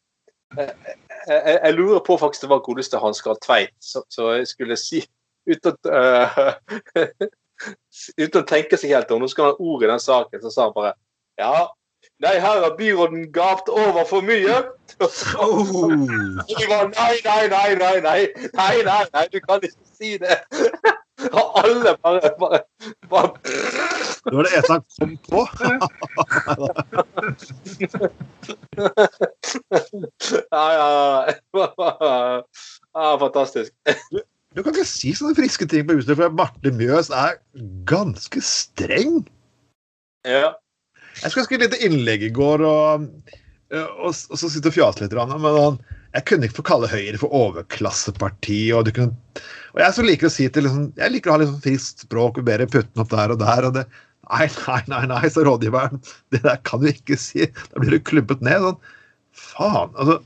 [0.57, 0.97] jeg,
[1.29, 4.79] jeg, jeg lurer på faktisk det var godeste Hans Karl Tveit, så, så jeg skulle
[4.81, 5.05] si
[5.51, 6.55] uten å uh,
[8.19, 9.23] Uten å tenke seg helt om.
[9.23, 10.95] Nå skal han ha ord i den saken, så sa han bare
[11.41, 11.69] Ja,
[12.23, 14.57] nei, her har byråden gapt over for mye.
[15.01, 15.89] Og så Oh.
[16.49, 18.21] de var nei, nei, nei, nei, nei,
[18.55, 20.43] nei, nei, nei, du kan ikke si det.
[21.25, 22.59] Og alle bare, bare,
[23.09, 23.29] bare
[24.25, 25.41] Det var det eneste han kom på.
[30.53, 30.89] Ja, ja,
[31.55, 32.43] ja.
[32.95, 33.17] ja.
[33.19, 33.73] Fantastisk.
[34.55, 37.41] Du kan ikke si sånne friske ting på huset, for Marte Mjøs er
[37.91, 39.25] ganske streng.
[40.29, 40.55] Ja.
[41.19, 43.09] Jeg skulle skrive litt innlegg i går, og,
[43.75, 45.17] og, og så sitte og fjase litt.
[45.19, 45.81] Men han,
[46.15, 48.61] jeg kunne ikke få kalle Høyre for overklasseparti.
[48.79, 49.43] Og, du kunne,
[49.75, 52.07] og jeg så liker å si til liksom, jeg liker å ha litt sånn friskt
[52.07, 53.69] språk og bedre putte den opp der og der.
[53.71, 53.87] og det,
[54.25, 55.99] Nei, nei, nei, nei, sa rådgiveren.
[56.33, 57.51] Det der kan du ikke si.
[57.75, 58.63] Da blir du klubbet ned.
[58.63, 58.79] sånn.
[59.35, 59.91] Faen.
[59.99, 60.21] Altså,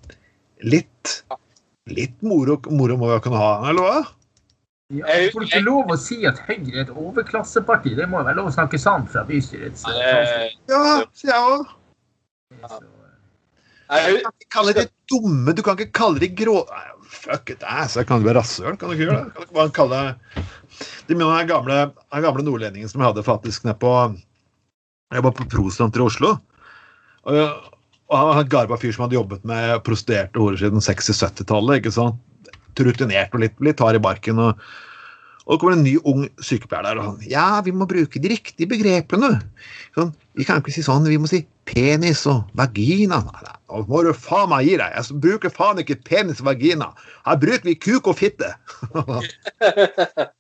[0.68, 1.18] litt
[1.88, 4.00] Litt moro, moro må vi kunne ha, eller hva?
[4.88, 7.90] Ja, får du ikke lov å si at Høyre er et overklasseparti?
[7.98, 10.78] Det må jo være lov å snakke sant fra bystyrets Eh, Ja,
[11.12, 11.66] sier jeg òg.
[12.48, 16.62] Du kan ikke kalle de dumme, du kan ikke kalle de grå...
[17.08, 19.32] Fuck it, ass, jeg kan være rasshøl, kan du ikke gjøre det?
[19.32, 20.00] Kan du ikke bare kalle
[21.08, 21.78] De minner meg om den gamle,
[22.24, 23.92] gamle nordlendingen som jeg hadde faktisk nede på
[25.14, 26.34] Jeg var på Prosenter i Oslo.
[27.28, 27.38] Og,
[28.08, 31.80] og han var en garba fyr som hadde jobbet med prostituerte horer siden 60-70-tallet.
[31.80, 32.20] ikke sant?
[32.86, 34.38] Rutinert og litt, litt hard i barken.
[34.42, 34.68] og
[35.48, 38.28] og det kommer en ny ung sykepleier der og sånn Ja, vi må bruke de
[38.34, 39.30] riktige begrepene.
[39.96, 43.22] Sånn, vi kan ikke si sånn, vi må si penis og vagina.
[43.24, 43.54] Nei,
[43.88, 44.92] må du faen meg gi deg.
[44.92, 46.90] Jeg bruker faen ikke penis og vagina.
[47.24, 48.52] Her bruker vi kuk og fitte.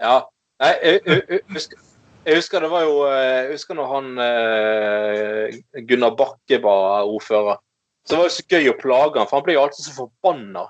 [0.00, 0.22] Ja.
[0.64, 1.80] Nei, jeg, husker,
[2.24, 7.60] jeg husker det var jo eh, Jeg husker når han eh, Gunnar Bakke var ordfører.
[8.08, 10.64] Så var det så gøy å plage han, for han ble jo alltid så forbanna.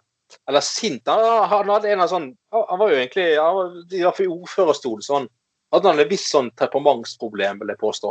[0.48, 1.02] Eller sint.
[1.08, 4.26] Han, han hadde en av sånn Han var jo egentlig han var, I hvert fall
[4.26, 5.28] i ordførerstolen så han
[5.74, 8.10] hadde han et visst sånn temperamentsproblem, vil jeg påstå.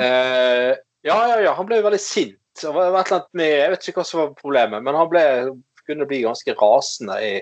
[0.00, 0.70] Eh,
[1.04, 1.52] ja, ja, ja.
[1.58, 2.38] Han ble veldig sint.
[2.60, 5.10] Det var et eller annet med, Jeg vet ikke hva som var problemet, men han
[5.12, 5.22] ble,
[5.86, 7.34] kunne bli ganske rasende i,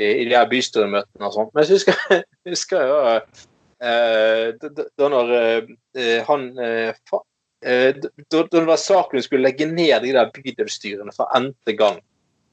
[0.00, 1.50] i, i de her bystyremøtene og sånn.
[1.54, 2.98] Men jeg husker, jeg husker jo
[3.84, 6.92] eh, da- når eh, han eh,
[7.64, 11.76] eh, da, da det var saken om skulle legge ned de der bydelsstyrene for n-te
[11.78, 12.00] gang.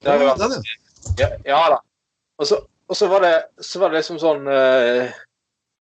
[0.03, 0.41] Det har jo vært
[1.17, 1.27] ja.
[1.27, 1.79] ja, ja da.
[2.37, 3.33] Og så, og så var det
[3.65, 5.09] så var det liksom sånn eh,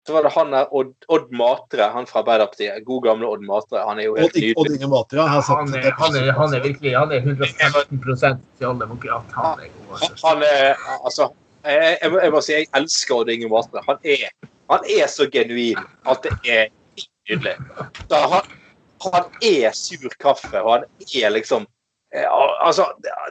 [0.07, 2.83] Så var det han der Odd, Odd Matre, han fra Arbeiderpartiet.
[2.85, 3.81] God gamle Odd Matre.
[3.87, 4.75] Han er jo helt Odd Odd.
[4.75, 5.17] Inge Matre.
[5.17, 9.33] Ja, Han er, han, er, han er virkelig han er 115 sosialdemokrat.
[9.33, 9.95] Han er god.
[9.97, 10.27] altså.
[10.27, 11.29] Han er altså
[11.65, 13.81] jeg, jeg, må- jeg må si jeg elsker Odd Inge Matre.
[13.89, 14.27] Han er,
[14.69, 16.69] han er så genuin at det er
[17.29, 17.55] nydelig.
[18.13, 18.53] Da, han,
[19.09, 20.85] han er sur kaffe, og han
[21.17, 21.65] er liksom
[22.15, 22.85] Altså,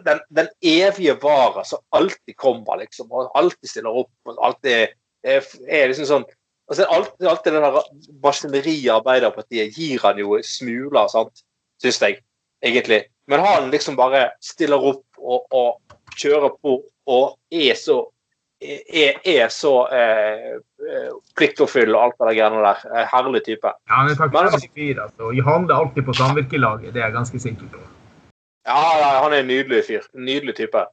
[0.05, 4.93] den, den evige vara som alltid kommer, liksom, og alltid stiller opp, og alltid
[5.25, 6.27] er, er liksom sånn
[6.69, 7.91] altså, alltid, alltid det der
[8.25, 11.45] maskineriet Arbeiderpartiet gir han jo smuler, sant,
[11.83, 12.21] syns jeg,
[12.65, 13.05] egentlig.
[13.31, 18.03] Men han liksom bare stiller opp og, og kjører på og er så
[18.65, 22.85] er, er så eh, eh, pliktoppfyll og alt det der greiene der.
[22.93, 23.73] Eh, Herlig type.
[23.89, 25.03] Ja, han er takknemlig fyr.
[25.03, 25.33] altså.
[25.33, 27.83] Han handler alltid på samvirkelaget, det er jeg ganske sikker på.
[28.65, 30.05] Ja, han er en nydelig fyr.
[30.17, 30.87] Nydelig type.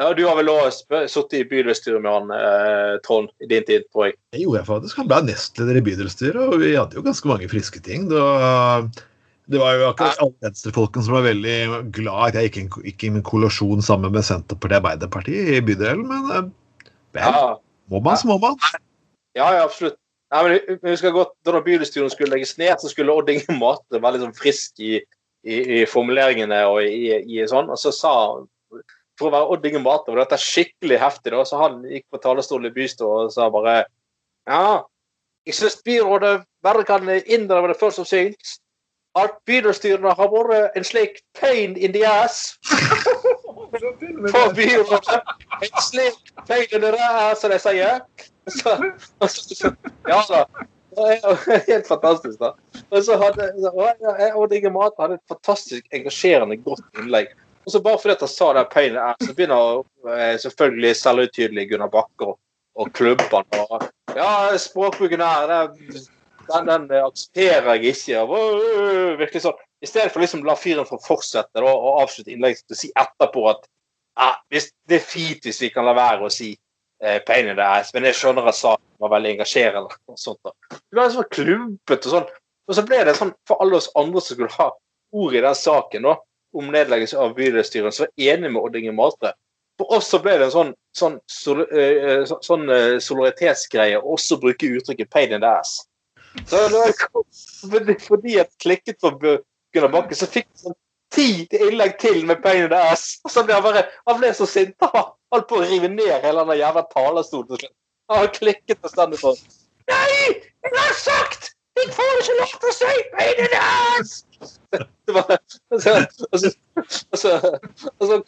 [0.00, 3.84] Ja, du har vel òg sittet i bydelsstyret med han, eh, Trond, i din tid,
[3.92, 4.16] tror jeg.
[4.32, 4.96] Det gjorde jeg faktisk.
[5.02, 8.06] Han ble nestleder i bydelsstyret, og vi hadde jo ganske mange friske ting.
[8.08, 8.88] Det var,
[9.52, 11.58] det var jo akkurat alle venstrefolkene som var veldig
[11.92, 16.06] glad at jeg gikk gikk i en kollisjon sammen med Senterpartiet og Arbeiderpartiet i bydelen,
[16.08, 16.48] men eh,
[17.18, 17.44] vel, Ja,
[17.92, 18.56] må man, så må man.
[19.36, 20.00] ja, ja absolutt.
[20.30, 23.56] Nei, men husker jeg husker godt, Da bydelsstyret skulle legges ned, så skulle Odd Inge
[23.58, 25.00] Matre være sånn frisk i,
[25.44, 27.70] i, i formuleringene og i, i sånn.
[27.72, 28.14] Og så sa
[29.20, 32.20] For å være Odd Inge Bater, var dette skikkelig heftig, da, så han gikk på
[32.22, 33.82] talerstolen i bystyret og sa bare
[34.48, 34.80] Ja,
[35.44, 38.58] jeg syns byrådet bare kan innrømme det først og syns
[39.18, 42.54] at bydelsstyrene har vært en slik pain in the ass
[44.30, 45.20] for byrådet.
[45.62, 48.00] En slik pain in the ass, som de sier.
[48.50, 48.76] Så,
[49.18, 49.72] og så, så,
[50.08, 50.44] ja da.
[51.70, 52.54] Helt fantastisk, da.
[52.90, 57.32] Og så hadde og Odd Inge hadde et fantastisk engasjerende, godt innlegg.
[57.66, 59.82] Og så bare fordi han sa det pain er, så begynner
[60.16, 62.38] eh, selvfølgelig selvutydelig Gunnar Bakke og,
[62.74, 65.68] og klubbene og Ja, språkbruken her,
[66.50, 68.22] den, den eh, aksepterer jeg ikke.
[68.24, 69.60] Og, øh, virkelig sånn.
[69.80, 73.46] I stedet for liksom la fyren få fortsette da, og avslutte innlegget og si etterpå
[73.48, 73.62] at
[74.20, 76.50] ja, det er fint hvis vi kan la være å si
[77.04, 79.98] eh, pain in the ass, men jeg skjønner at saken var veldig engasjerende.
[80.08, 80.54] og sånt da.
[80.70, 82.32] Det var sånn klumpete og sånn.
[82.70, 84.70] Og så ble det sånn for alle oss andre som skulle ha
[85.10, 86.16] ord i den saken da,
[86.54, 89.32] om nedleggelse av bydelsstyret, som var enig med Odd Inge Matre.
[89.80, 94.16] For oss så ble det en sånn, sånn, sol, eh, så, sånn eh, solidaritetsgreie å
[94.16, 95.86] også bruke uttrykket 'pain in the ass'.
[96.46, 96.92] Så det var
[97.72, 99.14] fordi, fordi at klikket på
[99.72, 100.78] Gunnar Bakke, så fikk han sånn
[101.10, 103.18] ti innlegg til med 'pain in the ass'.
[103.24, 104.76] Og så ble han bare Han ble så sint.
[104.82, 107.76] Han holdt på å rive ned hele den jævla talerstolen til slutt.
[108.10, 109.38] Han klikket bestandig sånn.
[109.90, 110.42] Nei!
[110.66, 111.52] Jeg har sagt!
[111.78, 114.16] Jeg får ikke lov til å si 'pain hans!
[114.72, 114.78] the!
[115.06, 115.38] Det var,
[115.70, 115.90] og, så,
[116.32, 116.50] og, så,
[117.10, 117.30] og, så,
[117.98, 118.18] og så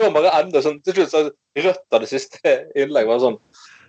[0.41, 1.21] enda sånn Til slutt så
[1.67, 3.39] Rødt av det siste innlegg var sånn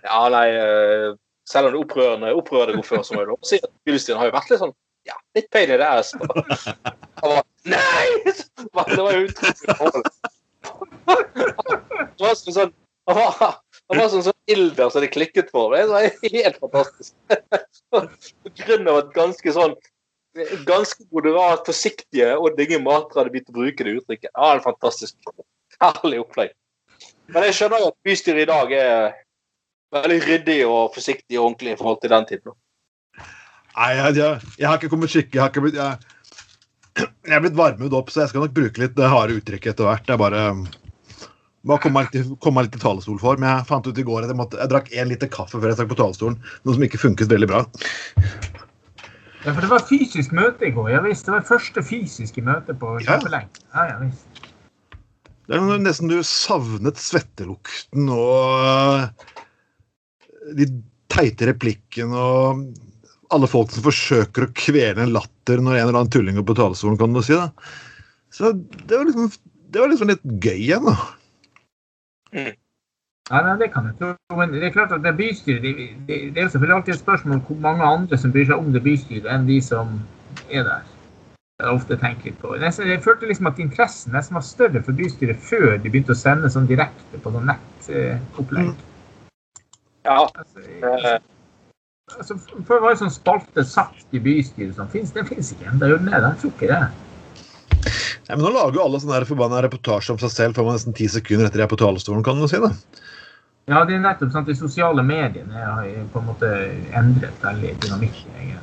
[0.04, 1.08] Ja, nei eh,
[1.48, 4.20] Selv om det opprørende opprørende går før, så må jeg lov å si at Gullstien
[4.20, 4.76] har jo vært litt sånn
[5.08, 6.14] Ja, litt pain i det ass.
[6.16, 8.06] Han var Nei!
[8.24, 9.56] Det var jo utrolig.
[12.14, 12.72] Det var sånn
[13.06, 13.56] han var,
[13.90, 15.74] han var sånn sånn ilder som det klikket for.
[15.76, 17.12] Det var helt fantastisk.
[17.92, 19.74] På grunn av at ganske sånn
[20.66, 24.30] ganske moderat, forsiktige og digge matere hadde begynt å bruke det uttrykket.
[24.32, 25.14] Ja, det er fantastisk.
[25.82, 26.54] Herlig opplegg.
[27.32, 29.14] Men jeg skjønner jo at bystyret i dag er
[29.94, 32.56] veldig ryddig og forsiktig og ordentlig i forhold til den tiden.
[33.74, 36.10] Nei, jeg, jeg, jeg har ikke kommet skikkelig Jeg har blitt jeg,
[37.26, 39.88] jeg er blitt varmet opp, så jeg skal nok bruke litt det harde uttrykket etter
[39.88, 40.06] hvert.
[40.06, 40.83] Det bare bare
[41.64, 43.40] komme meg litt, kom meg litt i talerstol for.
[43.40, 45.70] Men jeg fant ut i går at jeg, måtte, jeg drakk én liter kaffe før
[45.70, 46.38] jeg stakk på talerstolen.
[46.64, 47.64] Noe som ikke funket veldig bra.
[49.44, 50.90] Ja, for det var fysisk møte i går.
[50.94, 51.26] Ja visst.
[51.28, 53.64] Det var første fysiske møte på kjempelenge.
[53.74, 54.44] Ja, ja visst.
[55.44, 59.24] Det er nesten du savnet svettelukten og
[60.56, 60.68] de
[61.12, 62.62] teite replikkene og
[63.34, 66.56] alle folk som forsøker å kvele en latter når en eller annen tulling er på
[66.56, 67.36] talerstolen, kan du si.
[67.36, 67.50] da.
[68.32, 69.28] Så det var liksom,
[69.74, 70.96] det var liksom litt gøy igjen, da.
[73.30, 74.10] Ja, nei, det kan jeg tro.
[74.36, 75.74] Men det er klart at det bystyret det,
[76.08, 78.82] det, det er selvfølgelig alltid et spørsmål hvor mange andre som bryr seg om det
[78.84, 79.94] bystyret, enn de som
[80.50, 80.90] er der.
[81.62, 82.56] Det ofte tenkt litt på.
[82.58, 86.50] Jeg følte liksom at interessen nesten var større for bystyret før de begynte å sende
[86.50, 88.74] sånn direkte på sånn nettopplegg.
[90.04, 90.18] Ja,
[92.04, 95.14] Altså, altså, før var det sånn spalte satt i bystyret som finnes.
[95.14, 95.88] Den finnes ikke ennå.
[95.88, 96.20] Gjør den det?
[96.20, 97.94] Jeg tror ikke det.
[98.28, 100.96] Ja, men nå lager jo alle sånne forbanna reportasjer om seg selv får man nesten
[100.96, 102.60] ti sekunder etter jeg er på talerstolen, kan du si.
[102.62, 102.72] det.
[103.68, 104.48] Ja, det er nettopp sant.
[104.48, 106.48] de sosiale mediene har på en måte
[106.96, 108.60] endret veldig dynamikken.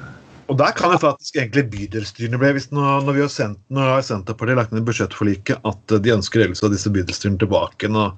[0.52, 3.94] Og der kan jo faktisk egentlig bydelsstyrene bli, hvis nå, når vi har sendt, når
[3.94, 7.88] har Senterpartiet lagt ned budsjettforliket, at de ønsker ledelse av disse bydelsstyrene tilbake.
[7.88, 8.10] Nå,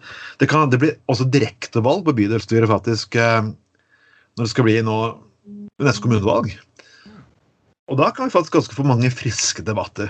[0.41, 3.51] det kan det blir også direktevalg på bydelsstyret faktisk eh,
[4.33, 4.97] når det skal bli nå
[5.83, 6.55] neste kommunevalg.
[7.91, 10.09] Og da kan vi faktisk ganske få mange friske debatter.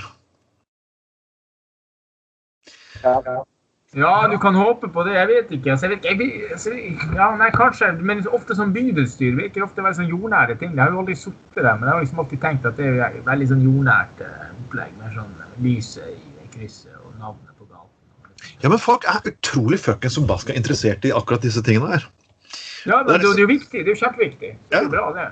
[3.93, 5.13] Ja, du kan håpe på det.
[5.13, 5.71] Jeg vet ikke.
[5.71, 6.71] Altså, jeg vet, jeg, altså,
[7.13, 7.91] ja, nei, kanskje.
[8.01, 10.73] Men ofte som bydelsstyr virker ofte være sånn jordnære ting.
[10.73, 13.19] Jeg har jo aldri sittet der, men jeg har liksom alltid tenkt at det er
[13.27, 14.97] veldig sånn jordnært eh, opplegg.
[15.01, 18.49] Med sånn lyset i krysset og navnet på gaten.
[18.65, 22.09] Ja, men folk er utrolig fuckings forbaska interessert i akkurat disse tingene her.
[22.89, 23.85] Ja, men det, er jo viktig.
[23.85, 24.55] Det er jo kjempeviktig.
[24.71, 25.29] Det er jo bra, det.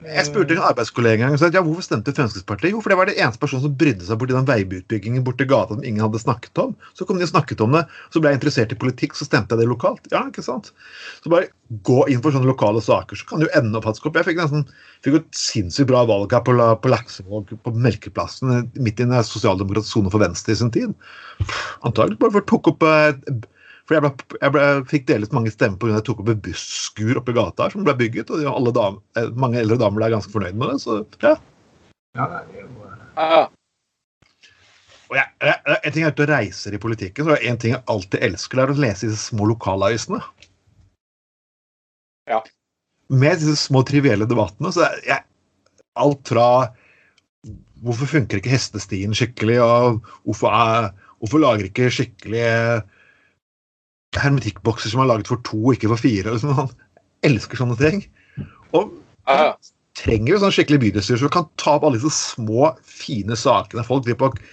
[0.00, 2.72] Jeg spurte en arbeidskollega en gang, ja, hvorfor stemte Fremskrittspartiet?
[2.72, 5.76] Jo, for det var det eneste personen som brydde seg borti den veibyutbyggingen borti gata
[5.76, 6.72] som ingen hadde snakket om.
[6.96, 7.82] Så kom de og snakket om det.
[8.08, 10.08] Så ble jeg interessert i politikk, så stemte jeg det lokalt.
[10.14, 10.72] Ja, ikke sant?
[11.20, 11.52] Så bare
[11.84, 14.16] gå inn for sånne lokale saker, så kan du ende opp faktisk opp.
[14.16, 14.64] Jeg fikk nesten
[15.04, 19.98] fikk et sinnssykt bra valg her på, på Laksevåg, på Melkeplassen, midt i en sosialdemokratisk
[19.98, 20.96] sone for Venstre i sin tid.
[21.84, 23.12] Antagelig bare for å tok opp eh,
[23.90, 25.96] for jeg, ble, jeg ble, fikk delvis mange stemmer pga.
[25.96, 28.28] jeg tok opp et busskur oppi gata her som ble bygget.
[28.30, 30.76] Og alle dam, eh, mange eldre damer ble ganske fornøyd med det.
[30.84, 31.32] Så ja.
[32.14, 33.40] Ja, det er jo eh, ja.
[35.10, 37.74] Og jeg, jeg, en ting er ute og reiser i politikken, så er en ting
[37.74, 40.20] jeg alltid elsker, det er å lese disse små lokalavisene.
[42.30, 42.38] Ja.
[43.10, 44.70] Med disse små trivielle debattene.
[44.70, 45.26] Så er jeg,
[45.98, 46.46] alt fra
[47.80, 52.82] Hvorfor funker ikke hestestien skikkelig, og hvorfor, er, hvorfor lager ikke skikkelige
[54.18, 56.34] hermetikkbokser som er laget for to, ikke for fire?
[56.34, 56.72] Liksom, han
[57.26, 58.02] elsker sånne ting.
[58.76, 58.90] Og
[59.28, 59.52] ja.
[59.98, 63.86] trenger jo sånn skikkelig bydelsstyre som kan ta opp alle disse små, fine sakene.
[63.86, 64.50] Folk driver på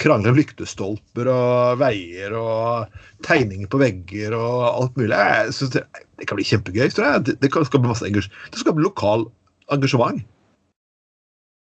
[0.00, 2.94] krangler om lyktestolper og veier og
[3.26, 5.14] tegninger på vegger og alt mulig.
[5.14, 5.84] Jeg synes det,
[6.18, 6.88] det kan bli kjempegøy.
[6.90, 7.26] tror jeg.
[7.28, 8.30] Det, det kan skape masse engasj.
[8.50, 9.28] Det skaper lokal
[9.74, 10.24] engasjement.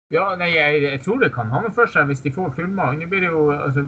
[0.10, 3.04] Ja, nei, jeg, jeg tror det kan ha noe for seg hvis de får fullmakt.
[3.12, 3.84] Blir jo, altså,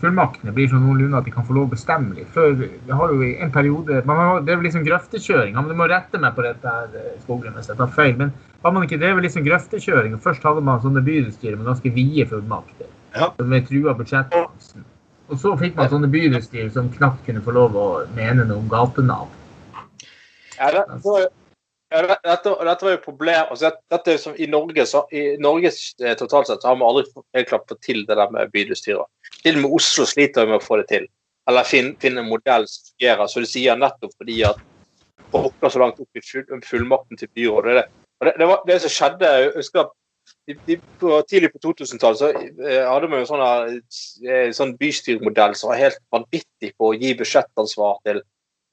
[0.00, 2.30] Fullmaktene blir sånn noenlunde at de kan få lov å bestemme litt.
[2.32, 5.52] Før, vi har jo i en periode man har, Det er vel liksom grøftekjøring.
[5.52, 8.16] Ja, men Du må rette meg på dette, eh, Skoglund, hvis jeg tar feil.
[8.16, 8.32] Men
[8.64, 10.14] har man ikke det er liksom grøftekjøring?
[10.16, 12.88] og Først hadde man sånne bydelsstyrer med ganske vide fullmakter.
[13.18, 13.28] Ja.
[13.44, 14.88] Med trua budsjettbalansen.
[15.28, 18.72] Og så fikk man sånne bydelsstyrer som knapt kunne få lov å mene noe om
[18.72, 19.36] gatenavn.
[20.56, 21.28] Ja, det,
[21.90, 25.22] ja, dette, dette var jo problem altså, dette, er jo som I Norge så, i
[25.40, 25.70] Norge
[26.04, 27.04] eh, totalt sett så har vi aldri
[27.36, 29.06] helt klart fått til det der med bydelsstyrer.
[29.40, 31.06] Til og med Oslo sliter vi med å få det til.
[31.48, 33.30] Eller finne finne en modell som fungerer.
[33.32, 34.60] Så du sier nettopp fordi at
[35.32, 37.78] rokker så langt opp i full, fullmakten til byrådet.
[37.78, 37.86] Det,
[38.26, 38.34] det.
[38.36, 39.88] Det, var, det som skjedde jeg husker
[40.48, 43.38] de, de, på, Tidlig på 2000-tallet så eh, hadde vi jo
[44.28, 48.20] eh, sånn bystyremodell som var helt vanvittig på å gi budsjettansvar til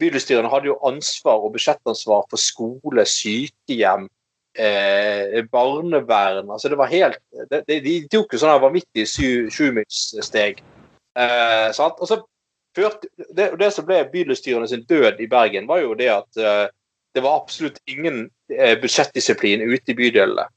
[0.01, 4.09] Bydelsstyrene hadde jo ansvar og budsjettansvar for skole, sykehjem,
[4.57, 6.51] eh, barnevern.
[6.51, 7.19] altså det var helt,
[7.51, 10.63] det, det, De tok jo sånne vanvittige sju- sjumilssteg.
[11.15, 11.99] Eh, sant?
[11.99, 12.19] Og så
[12.75, 16.67] førte, det, det som ble bydelsstyrene sin død i Bergen, var jo det at eh,
[17.15, 20.49] det var absolutt ingen eh, budsjettdisiplin ute i bydelene.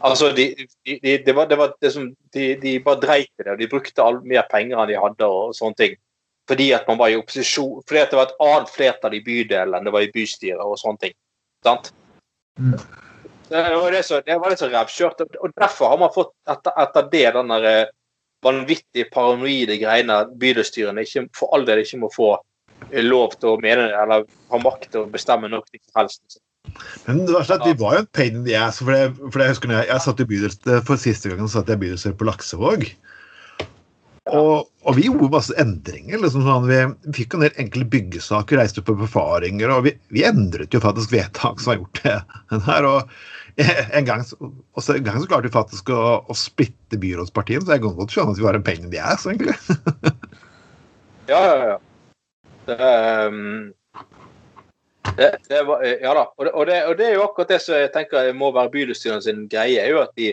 [0.00, 0.54] Altså, de,
[0.86, 3.68] de, de, det var, det var det som, de bare dreit i det, og de
[3.68, 5.26] brukte all, mer penger enn de hadde.
[5.26, 5.98] og sånne ting.
[6.48, 9.76] Fordi at man var i opposisjon, fordi at det var et annet flertall i bydelen
[9.76, 10.62] enn det var i bystyret.
[10.64, 11.14] og sånne ting.
[11.66, 11.92] Sant?
[12.58, 12.74] Mm.
[13.50, 15.26] Det var det som, det var det som revkjørte.
[15.42, 17.88] Og derfor har man fått etter, etter det den der eh,
[18.46, 22.30] vanvittige paranoide greiene bydelsstyrene ikke, for all del ikke må få
[22.90, 26.40] eh, lov til å mene eller ha makt til å bestemme noe som helst.
[27.06, 28.78] Men det var slett, at vi var jo en pain in the ass.
[28.82, 31.60] For, det, for jeg husker når jeg, jeg satt i bydelsstyret for siste gangen så
[31.60, 32.86] satt jeg i bydelsstyret på Laksevåg.
[34.30, 36.20] Og, og, vi gjorde masse endringer.
[36.22, 36.78] liksom sånn, Vi
[37.18, 39.72] fikk en del enkle byggesaker, reiste på befaringer.
[39.74, 42.16] Og vi, vi endret jo faktisk vedtak som har gjort det
[42.70, 42.88] her.
[42.88, 43.02] Og
[43.92, 44.24] en gang,
[44.78, 48.14] også en gang så klarte vi faktisk å, å splitte byrådspartiene, så jeg kan godt
[48.14, 49.56] skjønne at vi var en pain in the ass, egentlig.
[51.32, 51.76] ja, ja, ja.
[52.70, 52.90] Det,
[53.26, 53.72] um,
[55.16, 56.24] det, det var, ja da.
[56.36, 58.72] Og det, og, det, og det, er jo akkurat det som jeg tenker må være
[58.76, 59.80] bydelsstyrene sin greie.
[59.82, 60.32] er jo at de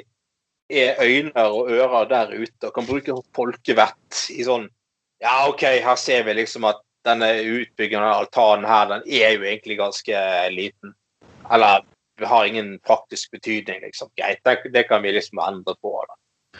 [0.69, 4.67] er øyne og ører der ute og kan bruke folkevett i sånn
[5.23, 9.47] Ja, OK, her ser vi liksom at denne utbyggingen av altanen her, den er jo
[9.47, 10.19] egentlig ganske
[10.53, 10.91] liten.
[11.49, 11.81] Eller
[12.21, 14.11] har ingen praktisk betydning, liksom.
[14.19, 15.93] Greit, det, det kan vi liksom endre på.
[16.05, 16.17] da.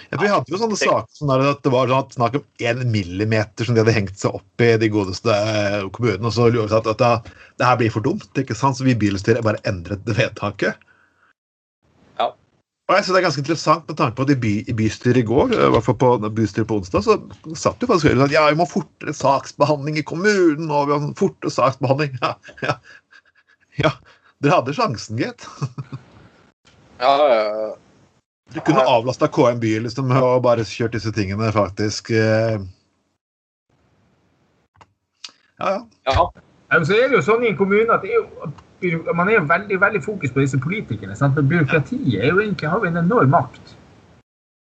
[0.09, 3.65] Ja, vi hadde jo sånne saker sånn at det var sånn snakk om én millimeter
[3.67, 6.29] som de hadde hengt seg opp i de godeste eh, kommunene.
[6.29, 8.29] Og så lurte vi at, at det, det her blir for dumt.
[8.37, 8.77] ikke sant?
[8.77, 10.83] Så vi bylstyret bare endret det vedtaket.
[12.87, 15.19] Og jeg synes Det er ganske interessant med tanke på at i, by, i bystyret
[15.19, 17.17] i går, i hvert fall på bystyret på onsdag, så
[17.59, 20.69] satt jo faktisk Høyre sånn ja, vi må fortere saksbehandling i kommunen.
[20.71, 22.15] og vi må fortere saksbehandling.
[22.23, 22.31] Ja,
[22.63, 22.77] ja.
[23.81, 23.91] ja.
[24.39, 25.43] Dere hadde sjansen, gitt.
[27.01, 27.75] ja, ja, ja.
[28.55, 32.13] Du kunne avlasta KM by liksom, og bare kjørt disse tingene, faktisk.
[32.15, 32.61] eh.
[35.59, 35.81] Ja, ja.
[36.07, 36.29] ja.
[36.71, 38.51] Men Så er det jo sånn i en kommune at det er jo,
[39.15, 41.15] man er jo veldig veldig fokus på disse politikerne.
[41.15, 41.35] Sant?
[41.35, 43.75] Men byråkratiet er jo egentlig, har jo en enorm makt.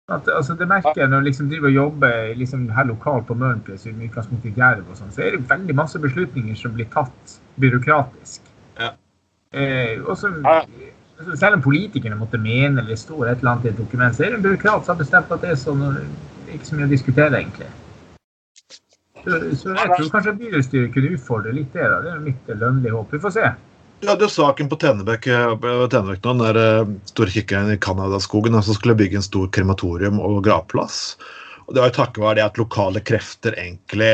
[0.08, 3.34] At, altså, det merker jeg når jeg liksom driver og jobber liksom, her lokalt på
[3.34, 6.86] Mørenpris, i utgangspunktet i Jerv, og sånn, så er det veldig masse beslutninger som blir
[6.92, 8.52] tatt byråkratisk.
[8.78, 8.92] Ja.
[9.52, 10.60] Eh, og så, Ja.
[11.18, 14.24] altså, selv om politikerne måtte mene eller stå et eller annet i et dokument, så
[14.24, 15.82] er det en byråkrat som har bestemt at det er sånn.
[15.82, 17.68] og ikke så mye å diskutere, egentlig.
[19.26, 21.88] Så, så jeg tror kanskje bystyret kunne utfordre litt det.
[21.90, 22.00] da.
[22.04, 23.10] Det er mitt lønnlige håp.
[23.12, 23.48] Vi får se.
[24.00, 27.72] Du hadde jo saken på Tennebekk eh, på Tennebekk nå, den der eh, store kikkeren
[27.72, 31.16] i Canadaskogen som skulle bygge en stor krematorium og gravplass.
[31.66, 34.12] Og Det var jo takket være det at lokale krefter egentlig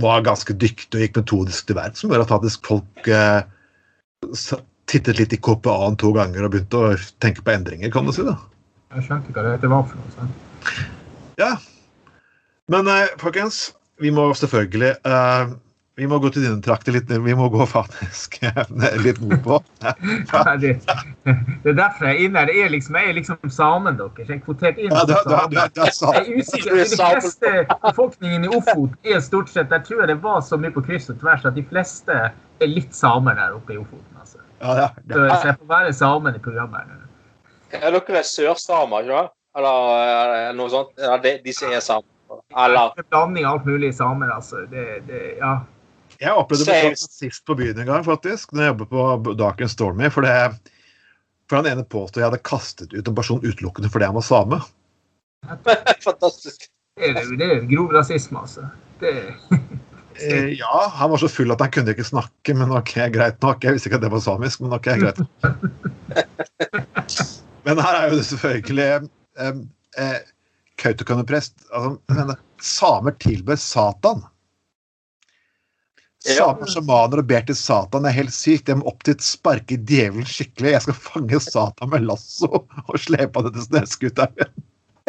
[0.00, 3.42] var ganske dyktige og gikk metodisk til verks, som gjør at faktisk folk eh,
[4.88, 8.24] tittet litt i KPA-en to ganger og begynte å tenke på endringer, kan du si.
[8.24, 8.38] da.
[8.96, 10.14] Jeg skjønte hva det var for noe.
[10.16, 10.72] sant?
[11.40, 11.52] Ja.
[12.72, 13.66] Men eh, folkens,
[14.00, 15.52] vi må selvfølgelig eh,
[16.00, 17.10] Vi må gå til dine trakter litt.
[17.10, 18.38] Vi må gå faktisk
[19.04, 19.58] litt nordpå.
[20.32, 20.70] Ja, det,
[21.26, 22.48] det er derfor jeg er inne her.
[22.48, 24.22] Det er liksom, jeg er liksom samen deres.
[24.22, 26.78] Jeg er kvotert inn Ja, som du, du, du, du er sa- Jeg er usikker.
[26.80, 27.52] De fleste
[27.84, 31.20] befolkningen i Ofot er stort sett Jeg tror det var så mye på kryss og
[31.20, 32.16] tvers at de fleste
[32.62, 34.16] er litt samer der oppe i Ofoten.
[34.22, 34.40] altså.
[34.62, 35.36] Ja, ja, Så ja.
[35.42, 36.88] så jeg får være samen i programmet.
[36.88, 37.82] her.
[37.82, 39.36] Er dere sørsamer, ikke sant?
[39.60, 40.96] Eller noe sånt?
[40.96, 42.08] Ja, de, de som er samer?
[42.56, 44.62] Eller blanding av alt mulig samer, altså.
[44.70, 45.58] Det, det, ja.
[46.22, 48.52] Jeg opplevde det sist på byen en gang, faktisk.
[48.52, 50.10] Når jeg jobbet på Dark and Stormy.
[50.14, 50.74] For, det,
[51.50, 54.60] for han ene påstod jeg hadde kastet ut en person utelukkende fordi han var same.
[56.06, 56.68] Fantastisk.
[57.00, 58.68] Det er, det er grov rasisme, altså.
[59.00, 59.16] Det,
[60.20, 63.64] Eh, ja, han var så full at han kunne ikke snakke, men ok, greit nok.
[63.64, 65.22] Jeg visste ikke at det var samisk, men ok, greit.
[67.62, 68.86] Men her er jo det selvfølgelig
[69.38, 69.58] eh,
[70.02, 70.16] eh,
[70.82, 71.60] Kautokeino-prest.
[71.70, 74.24] Altså, samer tilber Satan.
[76.22, 76.34] Ja.
[76.36, 78.70] Samer, sjamaner og ber til Satan er helt sykt.
[78.70, 80.76] Jeg må opp dit sparke djevelen skikkelig.
[80.76, 84.52] Jeg skal fange Satan med lasso og slepe han etter snøskuteren.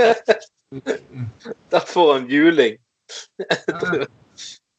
[1.73, 2.79] Der får han juling.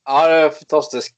[0.05, 1.15] Ja, det er fantastisk.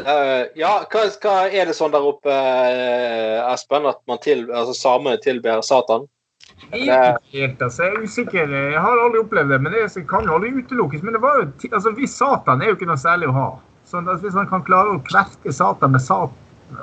[0.00, 4.74] Eh, ja, hva, hva er det sånn der oppe, eh, Espen, at man til, altså
[4.74, 6.08] samene tilber Satan?
[6.72, 7.02] Jeg ikke
[7.36, 7.84] helt, altså.
[7.84, 8.54] Jeg er usikker.
[8.72, 11.04] Jeg har aldri opplevd det, men det kan jo aldri utelukkes.
[11.06, 13.46] Men det var jo, altså, hvis Satan er jo ikke noe særlig å ha.
[13.92, 16.32] Så altså, hvis han kan klare å kverke Satan med, sat,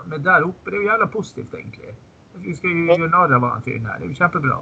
[0.05, 1.95] med der oppe, det er jo jævla positivt, egentlig.
[2.43, 3.97] Vi skal jo gjøre narr av han fyren her.
[3.97, 4.59] Det er jo kjempebra.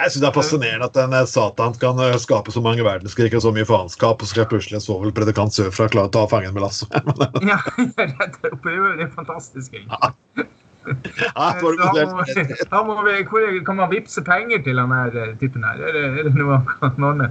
[0.00, 3.30] Jeg synes Det er fascinerende at en eh, Satan kan eh, skape så mange verdenskrig
[3.38, 6.56] og så mye faenskap, og så skal plutselig en svovelpredikant sørfra klare å ta fangen
[6.56, 6.90] med lasso.
[7.50, 7.60] Ja.
[7.86, 9.94] Det er jo det fantastisk, egentlig.
[10.00, 12.24] Ja, det var må,
[12.72, 15.78] da må, vi- kan man vippse penger til han her eh, typen her?
[15.86, 17.30] Er det, er det noe han kan ordne?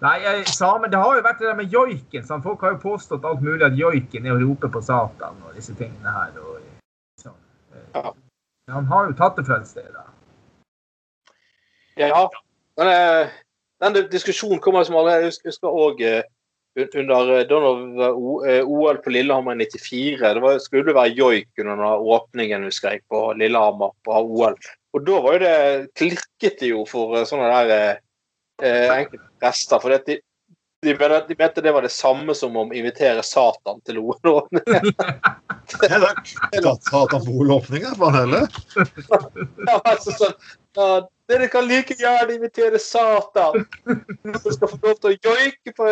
[0.00, 2.24] Nei, jeg, samer, Det har jo vært det der med joiken.
[2.24, 2.44] Sant?
[2.44, 5.74] Folk har jo påstått alt mulig at joiken er å rope på Satan og disse
[5.76, 6.32] tingene her.
[6.40, 6.62] Og,
[7.20, 7.36] sånn.
[7.94, 8.14] Ja.
[8.72, 9.90] Han har jo tatt det fra et sted.
[9.92, 10.06] da.
[12.00, 12.28] Ja.
[12.80, 13.28] Men, eh,
[13.80, 16.00] den diskusjonen kommer som alle jeg husker òg
[16.96, 20.34] under eh, O- eh, OL på Lillehammer i 94.
[20.34, 24.56] Det var, skulle være joik under åpningen husker jeg, på Lillehammer på OL.
[24.94, 25.56] Og da var jo det
[25.98, 28.00] klikket det jo for sånne der
[28.62, 29.80] eh, enkelte prester.
[29.82, 30.18] For de,
[30.82, 30.94] de,
[31.28, 34.92] de mente det var det samme som å invitere Satan til OL-åpningen.
[36.90, 38.60] Satan på OL-åpningen, for han heller.
[39.66, 40.36] Ja, altså sånn,
[40.76, 40.88] ja,
[41.30, 43.66] dere kan like gjerne invitere Satan.
[43.86, 45.90] Dere skal få lov til å joike på,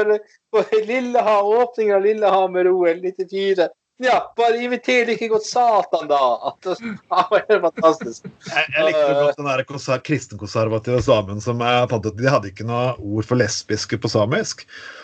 [0.54, 3.68] på Lillehammer, åpningen av Lillehammer-OL 94.
[3.99, 6.18] Ja, bare inviter like godt Satan, da.
[6.53, 6.76] At det
[7.11, 8.28] var helt fantastisk.
[8.46, 12.53] Jeg, jeg likte godt den der konser- kristenkonservative samen som jeg fant ut De hadde
[12.53, 14.62] ikke noe ord for lesbiske på samisk,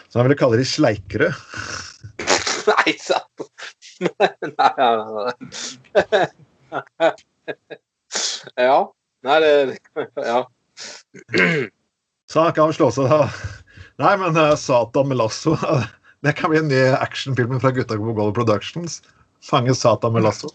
[0.08, 1.32] så jeg ville kalle de sleikere.
[2.70, 3.48] Nei, sant?
[4.04, 5.32] Nei, nei, nei,
[6.70, 7.10] nei.
[8.58, 8.78] Ja.
[9.24, 9.78] Nei, det
[10.22, 10.38] Ja.
[12.30, 13.28] Sak avslås, da.
[14.02, 15.54] Nei, men eh, Satan med lasso
[16.24, 19.02] Det kan bli en ny actionfilmen fra gutta på Gold Productions.
[19.44, 20.48] Fange Satan med lasso.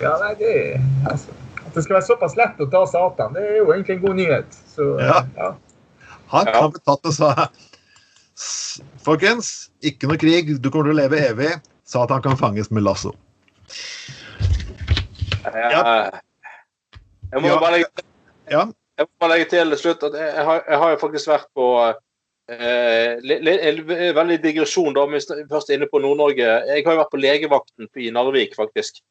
[0.00, 0.52] Ja, nei, det,
[1.08, 1.32] altså,
[1.66, 4.16] At det skal være såpass lett å ta Satan, det er jo egentlig en god
[4.18, 4.56] nyhet.
[4.74, 5.22] Så, Ja.
[5.36, 5.50] ja.
[6.34, 7.48] Han kan bli tatt og sa
[8.36, 10.60] "S- Folkens, ikke noe krig.
[10.62, 11.60] Du kommer til å leve evig.
[11.84, 13.12] Satan kan fanges med lasso.
[15.44, 16.10] Ja.
[17.32, 17.58] jeg må Ja.
[17.58, 21.94] bare legge til til slutt at jeg har, jeg har jo faktisk vært på
[22.50, 26.48] eh, veldig digresjon, da, hvis vi først er inne på Nord-Norge.
[26.68, 29.02] Jeg har jo vært på legevakten i Narvik, faktisk.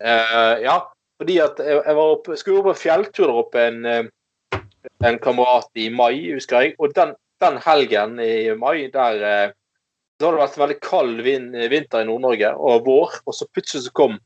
[0.00, 0.78] Eh, ja,
[1.20, 4.60] fordi at jeg, jeg var oppe, skulle på fjelltur der oppe en, eh,
[5.04, 6.76] en kamerat i mai, husker jeg.
[6.78, 7.14] Og den,
[7.44, 9.56] den helgen i mai, der eh,
[10.18, 13.20] da hadde det vært veldig kald vin, vinter i Nord-Norge, og vår.
[13.28, 14.16] Og så plutselig så kom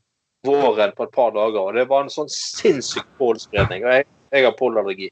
[0.47, 3.85] våren på et par dager, og det var en sånn sinnssyk pollenspredning.
[3.85, 5.11] Og jeg, jeg har pollenallergi.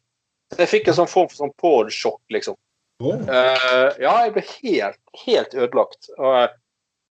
[0.51, 2.57] Så jeg fikk en sånn form for sånn pollensjokk, liksom.
[3.01, 6.11] Eh, ja, jeg ble helt, helt ødelagt.
[6.19, 6.53] Og,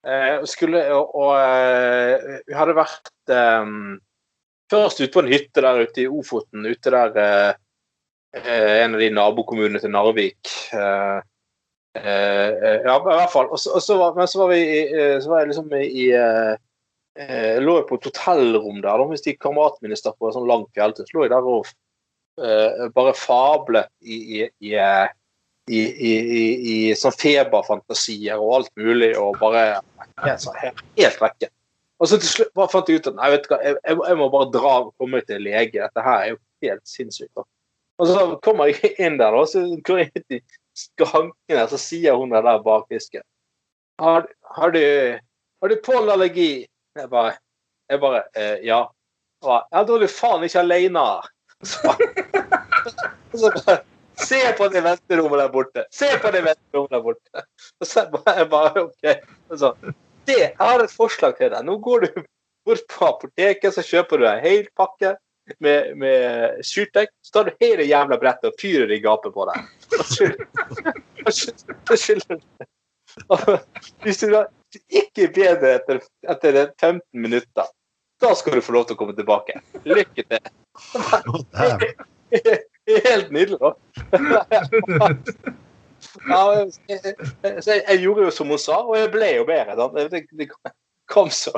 [0.07, 3.99] uh, skulle, og, eh, vi hadde vært um,
[4.71, 7.55] først ute på en hytte der ute i Ofoten, ute der
[8.35, 10.49] en av de nabokommunene til Narvik.
[10.75, 11.21] Ja,
[11.95, 13.47] i hvert fall.
[13.47, 14.63] Og så, og så var, men så var vi
[15.23, 19.37] så var jeg liksom i eh, lå jeg på et hotellrom der, da, hvis de
[19.39, 21.07] kameratene stakk på en sånn lang fjelltur.
[21.07, 21.71] Så lå jeg der og
[22.97, 24.75] bare fablet i, i, i
[25.71, 26.13] i, i,
[26.71, 29.81] i, sånn feberfantasier og alt mulig, og bare
[30.23, 31.49] helt, sånn, helt, helt vekke.
[31.99, 34.17] Og så til slutt bare fant jeg ut at nei, vet du hva, jeg, jeg,
[34.19, 35.79] må bare dra og komme til lege.
[35.79, 37.31] Dette her er jo helt sinnssykt.
[37.37, 37.45] Da.
[38.03, 40.41] Og så kommer jeg inn der, og så går jeg ut i
[40.75, 43.23] skranken og så sier hun der bak disken
[43.97, 45.19] har, har du,
[45.61, 46.67] har du pollenallergi?
[46.95, 47.33] Jeg bare,
[47.89, 48.81] jeg bare eh, ja.
[49.41, 51.05] Jeg bare, ja, da er du faen ikke alene.
[51.63, 51.95] Så,
[53.39, 53.77] så bare
[54.21, 55.85] Se på det venterommet der borte!
[55.93, 57.43] Se på det venterommet der borte!
[57.81, 59.03] Og så jeg bare OK.
[59.59, 59.73] Så,
[60.25, 61.65] det, jeg har et forslag til deg.
[61.67, 62.23] Nå går du
[62.65, 65.15] bort på apoteket, så kjøper du en hel pakke
[65.61, 67.11] med, med syrtek.
[67.25, 69.57] Så tar du hele jævla brettet og fyrer i gapet på deg.
[71.25, 72.41] Og skyller-
[74.03, 74.45] Hvis du da
[74.89, 77.69] ikke bedre etter, etter 15 minutter,
[78.21, 79.59] da skal du få lov til å komme tilbake.
[79.87, 80.39] Lykke til.
[82.85, 83.75] Helt nydelig, da.
[86.29, 89.75] Ja, jeg, jeg, jeg, jeg gjorde jo som hun sa, og jeg ble jo bedre.
[89.77, 90.05] Da.
[90.11, 90.47] Det, det
[91.11, 91.53] kom så.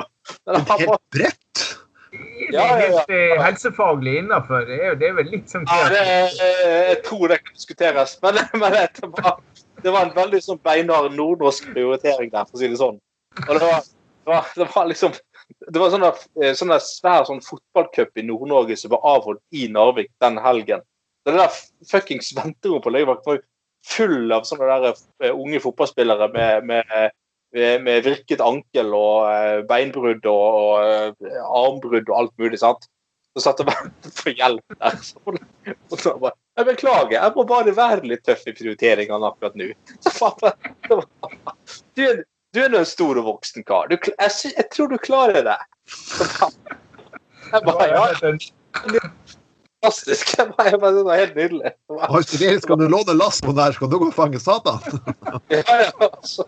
[0.48, 1.64] Men helt bredt?
[2.10, 2.86] Det Ja, ja, ja.
[2.86, 4.64] helt eh, helsefaglig innafor.
[4.68, 6.02] Det, er det er vel litt sånn Ja, det,
[6.40, 9.36] jeg tror det kan diskuteres, men, men det, var,
[9.84, 12.96] det var en veldig sånn beinhard nordnorsk prioritering der, for å si det sånn.
[13.44, 15.16] Og det var, det var, det var liksom
[15.68, 20.10] det var sånn eh, sånn svær sånn fotballcup i Nord-Norge som var avholdt i Narvik
[20.24, 20.84] den helgen.
[21.28, 21.56] Det der
[21.90, 23.46] fuckings venterommet på legevakten var jo
[23.88, 24.92] full av sånne der
[25.24, 26.94] eh, unge fotballspillere med, med,
[27.54, 32.60] med, virket ankel og eh, beinbrudd og, og eh, armbrudd og alt mulig.
[32.62, 32.88] sant?
[33.36, 34.96] Så satt og ventet på hjelp der.
[35.04, 39.58] Så, og så bare, jeg beklager, jeg må bare være litt tøff i prioriteringene akkurat
[39.58, 39.70] nå.
[40.08, 40.32] Så
[41.94, 42.24] det du,
[42.56, 43.92] du er nå en stor og voksen kar.
[43.92, 45.58] Du, jeg, jeg tror du klarer det.
[45.92, 46.50] Så.
[47.48, 48.98] Jeg bare, ja,
[49.82, 50.32] fantastisk.
[50.38, 51.72] Jeg bare, bare, det var helt nydelig.
[51.88, 53.72] Det var- Siri, skal du låne lassoen der?
[53.76, 54.78] Skal du gå og fange Satan?
[55.50, 56.44] Ja, ja, så,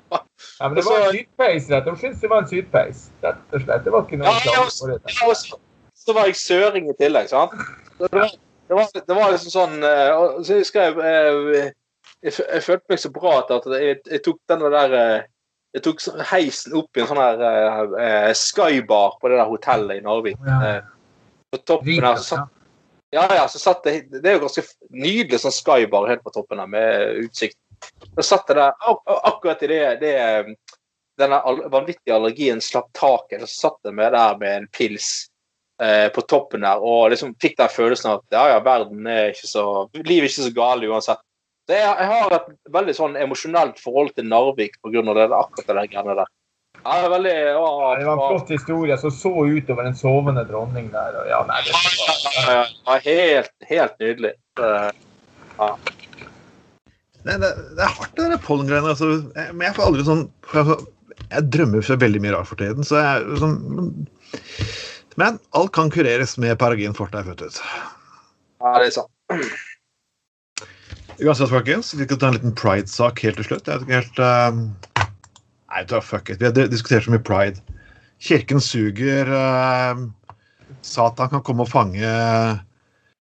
[0.60, 1.86] Ja, men det var en sydpeis, rett.
[1.88, 2.20] og slett.
[2.20, 3.84] det var en sydpeis, rett og slett.
[3.84, 5.00] Det var ikke noe Ja, ja, det.
[5.14, 5.58] ja, og så,
[6.04, 7.54] så var jeg søring i tillegg, sant.
[8.00, 8.30] Det var,
[8.70, 11.72] det var, det var liksom sånn eh, og Så husker jeg jeg,
[12.24, 15.26] jeg, fø- jeg følte meg så bra at jeg, jeg tok den der eh,
[15.76, 19.50] Jeg tok sånn heisen opp i en sånn her eh, eh, skybar på det der
[19.52, 20.38] hotellet i Narvik.
[20.46, 20.60] Ja.
[20.66, 20.80] Eh,
[21.52, 22.48] på toppen der, Så satt,
[23.10, 26.60] ja, ja, så satt jeg, Det er jo ganske nydelig sånn skybar helt på toppen
[26.62, 27.58] her med utsikt.
[28.14, 30.14] Så satt jeg der ak ak- akkurat i det, det
[31.20, 31.40] denne
[31.72, 33.42] vanvittige allergien slapp taket.
[33.48, 35.08] Så satt jeg med der med en pils
[35.82, 39.50] eh, på toppen der og liksom fikk den følelsen at ja, ja, verden er ikke
[39.50, 39.64] så
[39.96, 41.24] Livet er ikke så galt uansett.
[41.68, 45.02] Så jeg, jeg har et veldig sånn emosjonelt forhold til Narvik pga.
[45.28, 46.30] akkurat det der greiene der.
[46.80, 47.64] Ja, det er veldig å,
[47.98, 51.18] Det var en flott historie som så utover en sovende dronning der.
[51.20, 51.82] Og ja, nei, det var,
[52.46, 52.54] ja,
[52.88, 54.32] ja, helt, helt nydelig.
[54.56, 54.92] Det-
[57.20, 58.94] Nei, det, det er hardt, det der pollengreiene.
[58.94, 59.10] Altså,
[59.52, 60.22] men jeg får aldri sånn
[61.30, 63.58] Jeg drømmer så veldig mye rart for tiden, så jeg sånn
[65.20, 67.60] Men alt kan kureres med Paragin forte, født ut.
[68.64, 69.12] Ja, det er sant.
[71.20, 73.68] Uansett, folkens, vi skal ta en liten pride-sak helt til slutt.
[73.68, 74.60] Jeg vet ikke helt eh,
[75.70, 76.40] Nei, da fuck it.
[76.40, 77.60] Vi har di- diskutert så mye pride.
[78.20, 79.28] Kirken suger.
[79.32, 79.96] eh,
[80.82, 82.10] Satan kan komme og fange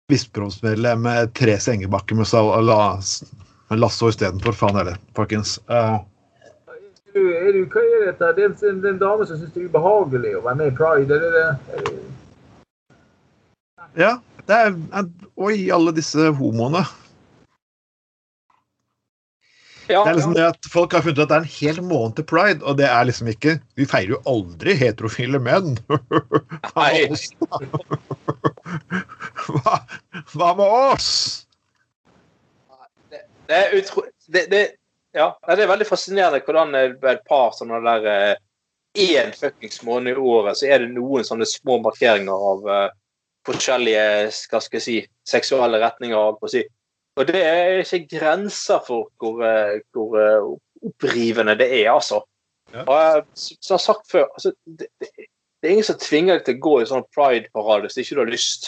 [0.10, 2.28] bispekrådsmedlem Therese Engebakke med,
[3.70, 4.54] med lasso istedenfor.
[4.54, 5.58] Faen heller, folkens.
[5.70, 5.96] Eh,
[7.16, 8.34] er du, er du, hva er dette?
[8.36, 11.16] Det er en, en dame som syns det er ubehagelig å være med i Pride.
[11.16, 11.48] Er det det?
[11.72, 11.96] Er det?
[13.96, 14.12] ja,
[14.48, 16.84] det er, er Oi, alle disse homoene.
[19.88, 21.82] Ja, Det er liksom det at Folk har funnet ut at det er en hel
[21.86, 25.76] måned til pride, og det er liksom ikke Vi feirer jo aldri heterofile menn.
[26.80, 27.06] Nei.
[29.46, 29.76] Hva,
[30.34, 31.12] hva med oss?
[33.46, 34.08] Det er utro...
[34.26, 34.64] Det, det,
[35.14, 38.42] ja, det er veldig fascinerende hvordan et par sånne der eh,
[38.96, 42.94] Én fuckings måned i året, så er det noen sånne små markeringer av uh,
[43.44, 44.96] forskjellige skal jeg si,
[45.28, 46.16] seksuelle retninger.
[46.16, 46.62] holdt på å si.
[47.16, 50.48] Og det er ikke grenser for hvor, eh, hvor eh,
[50.90, 52.18] opprivende det er, altså.
[52.74, 52.82] Ja.
[52.84, 53.04] Og
[53.36, 56.74] som sagt før, altså, det, det, det er ingen som tvinger deg til å gå
[56.82, 58.62] i sånn pride-parade hvis ikke du har lyst.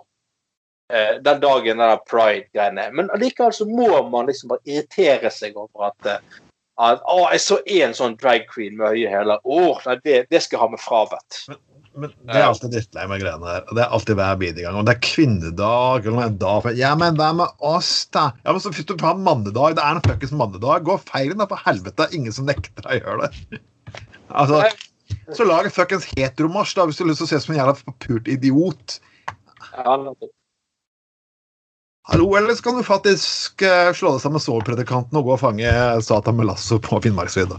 [0.92, 2.90] eh, den dagen den pride-greiene.
[2.96, 6.42] Men allikevel så må man liksom bare irritere seg over at, eh,
[6.82, 9.40] at å, jeg så en sånn drag queen med høye hæler.
[9.44, 11.44] Oh, det, det skal jeg ha med fravett.
[11.96, 13.62] Men det er alltid drittlei med greiene der.
[13.72, 14.76] Det er alltid hver bidige gang.
[14.76, 18.26] Om det er kvinnedag eller en dag Ja, men hva med oss, da?
[18.44, 21.40] Ja, men så Hvis du har mannedag, det er en fuckings mannedag, gå feil feir
[21.40, 22.10] da, for helvete.
[22.12, 23.62] Ingen som nekter deg å gjøre det.
[24.36, 24.58] Altså,
[25.38, 27.52] Så lag en fuckings heteromarsj, da, hvis du har lyst til å se ut som
[27.54, 28.96] en jævla forpult idiot.
[29.70, 29.94] Ja.
[32.08, 35.40] Hallo, eller så kan du faktisk eh, slå deg sammen med sovepredikanten og gå og
[35.42, 35.70] fange
[36.06, 37.58] Satan med lasso på Finnmarksvidda.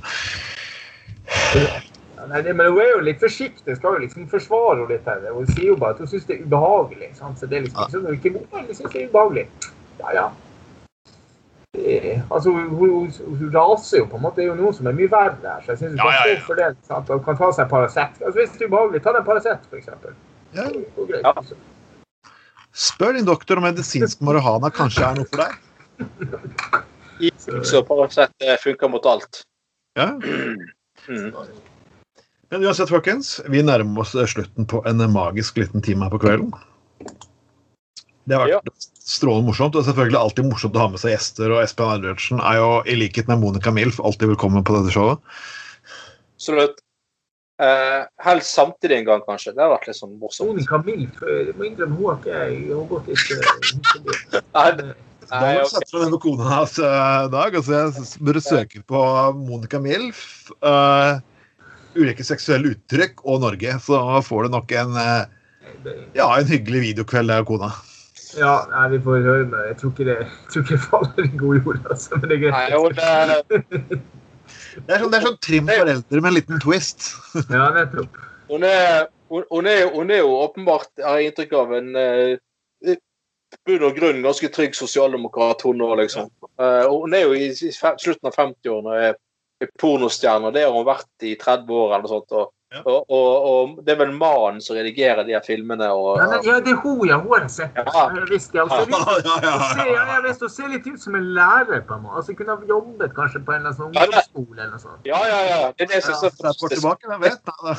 [2.27, 3.75] Nei, det, men hun er jo litt forsiktig.
[3.75, 5.27] Skal jo liksom forsvare henne litt her.
[5.35, 7.11] Hun sier jo bare at hun syns det er ubehagelig.
[7.19, 7.39] Sant?
[7.39, 9.45] Så det er liksom ikke sånn hun ikke hun syns det er ubehagelig.
[9.99, 10.25] Ja, ja.
[11.77, 11.95] Det,
[12.31, 14.39] altså, hun, hun, hun raser jo på en måte.
[14.39, 15.63] Det er jo noen som er mye verre her.
[15.65, 16.43] Så jeg syns hun Ja, ja, ja.
[16.47, 16.73] for det.
[16.87, 17.11] Sant?
[17.11, 18.21] Og kan ta seg Paracet.
[18.23, 19.91] Altså, hvis det er ubehagelig, ta deg Paracet, f.eks.
[20.55, 20.71] Ja.
[21.19, 21.35] Ja.
[22.77, 25.51] Spør din doktor om medisinsk marihuana kanskje er noe for deg.
[27.65, 29.43] Så Paracet eh, funker mot alt.
[29.97, 30.13] Ja.
[31.07, 31.31] Mm.
[32.51, 36.49] Men uansett, folkens, vi nærmer oss slutten på en magisk liten time her på kvelden.
[38.27, 39.77] Det har vært strålende morsomt.
[39.79, 41.53] og selvfølgelig alltid morsomt å ha med seg gjester.
[41.53, 45.23] Og Espen Arnbjørnsen er jo, i likhet med Monica Milf, alltid velkommen på dette showet.
[46.35, 46.83] Absolutt.
[47.57, 49.53] Eh, helst samtidig en gang, kanskje.
[49.57, 50.51] Det har vært litt sånn morsomt.
[50.53, 54.67] Monica Milf, jeg må innrømme, hun har ikke jeg har gått litt eh, Nei,
[55.27, 55.71] Da Nei, må du ok.
[55.73, 56.91] sette deg ned med kona hans i
[57.33, 57.57] dag.
[57.57, 59.01] altså Jeg burde søke på
[59.41, 60.21] Monica Milf,
[60.61, 61.17] uh,
[61.97, 63.73] ulike seksuelle uttrykk og Norge.
[63.83, 63.99] Så
[64.29, 65.25] får du nok en, eh,
[66.15, 67.73] ja, en hyggelig videokveld av kona.
[68.37, 71.25] Ja, nei, vi får høre med Jeg tror ikke det, jeg tror ikke det faller
[71.25, 72.21] i god jord, altså.
[72.21, 72.95] Men det er Nei, greit.
[73.01, 73.99] Nei, jo, Det
[74.85, 77.11] er sånn, det er sånn trim foreldre med en liten twist.
[77.53, 78.19] Ja, nettopp.
[78.51, 82.97] hun, er, hun, hun, er, hun er jo åpenbart, har jeg inntrykk av, en i
[83.67, 86.29] bunn og grunn ganske trygg sosialdemokrat, hun òg, liksom.
[86.59, 89.17] Eh, og hun er jo i, i slutten av 50-årene og er,
[89.63, 92.35] er pornostjerne, og det har hun vært i 30 år eller noe sånt.
[92.37, 92.81] Og, Ja.
[92.83, 95.87] og, og, og det er vel mannen som redigerer de her filmene.
[95.95, 97.15] Og, Ja, nei, ja, det er hun, ja.
[97.21, 97.77] Hun har jeg sett.
[97.79, 98.03] Ja.
[98.17, 101.15] Jeg visste, altså, Ja, ja, ja, ser, ja, ja, jeg visste, ser litt ut som
[101.15, 102.19] en lærer, på en måte.
[102.19, 104.07] Altså, kunne ha jobbet kanskje på en eller annen sånn Ja, ja.
[104.11, 105.07] ungdomsskole eller noe sånt.
[105.07, 105.61] ja, ja, ja.
[105.79, 106.75] Det er det som er så er det fantastisk.
[106.75, 107.39] tilbake, hvem vet?
[107.47, 107.77] Da.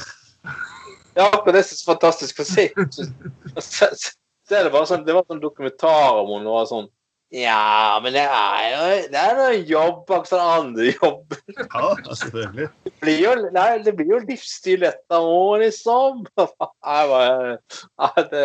[1.18, 2.40] Ja, det er så fantastisk.
[2.40, 2.68] For se,
[4.56, 6.88] er det bare sånn, det var sånn dokumentar om henne og sånn
[7.34, 11.40] Ja, men det er jo det er jo en jobb bak den andre jobber.
[11.58, 12.68] Ja, selvfølgelig.
[12.84, 16.24] Det blir jo, nei, det blir jo livsstil dette òg, liksom.
[16.40, 18.44] Jeg bare, ja, det,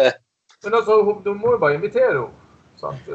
[0.66, 2.32] Men altså, du må jo bare invitere henne.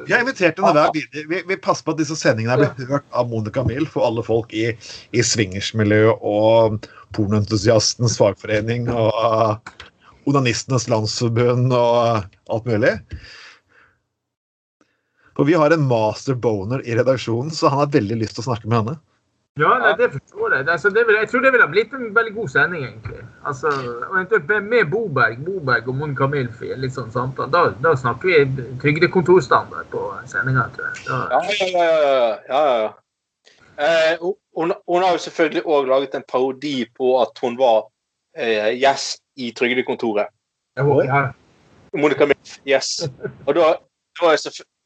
[0.07, 1.27] Vi har invitert henne hver videre.
[1.29, 4.55] Vi, vi passer på at disse sendingene blir hørt av Monica Mill for alle folk
[4.57, 4.71] i,
[5.13, 9.85] i swingersmiljøet og pornoentusiastens fagforening og uh,
[10.29, 12.95] onanistenes landsforbund og alt mulig.
[15.39, 18.49] For vi har en master boner i redaksjonen, så han har veldig lyst til å
[18.51, 18.97] snakke med henne.
[19.59, 20.67] Ja, nei, det forstår jeg.
[20.71, 23.23] Altså, det vil, jeg tror det ville ha blitt en veldig god sending, egentlig.
[23.47, 23.71] Altså,
[24.07, 27.51] og med- med Boberg, Boberg og Monica Milf i en litt sånn samtale.
[27.51, 31.07] Da, da snakker vi trygdekontorstandard på sendinga, tror jeg.
[31.07, 31.83] Da, ja, ja, ja.
[31.83, 32.93] ja, ja, ja, ja.
[33.79, 37.85] Eh, hun- hun, har jo selvfølgelig òg laget en parodi på at hun var
[38.37, 40.29] eh, gjest i Trygdekontoret.
[40.77, 41.33] jeg håper, ja.
[41.95, 43.09] Monica Milf, yes.
[43.47, 43.75] Og da,
[44.21, 44.37] da er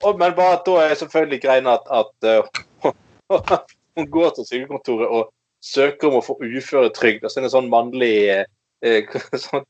[0.03, 2.93] og, men bare at da er selvfølgelig greiene at, at uh,
[3.99, 5.31] hun går til sykekontoret og
[5.63, 7.25] søker om å få uføretrygd.
[7.25, 9.67] Og så det en sånn mannlig uh, sånn,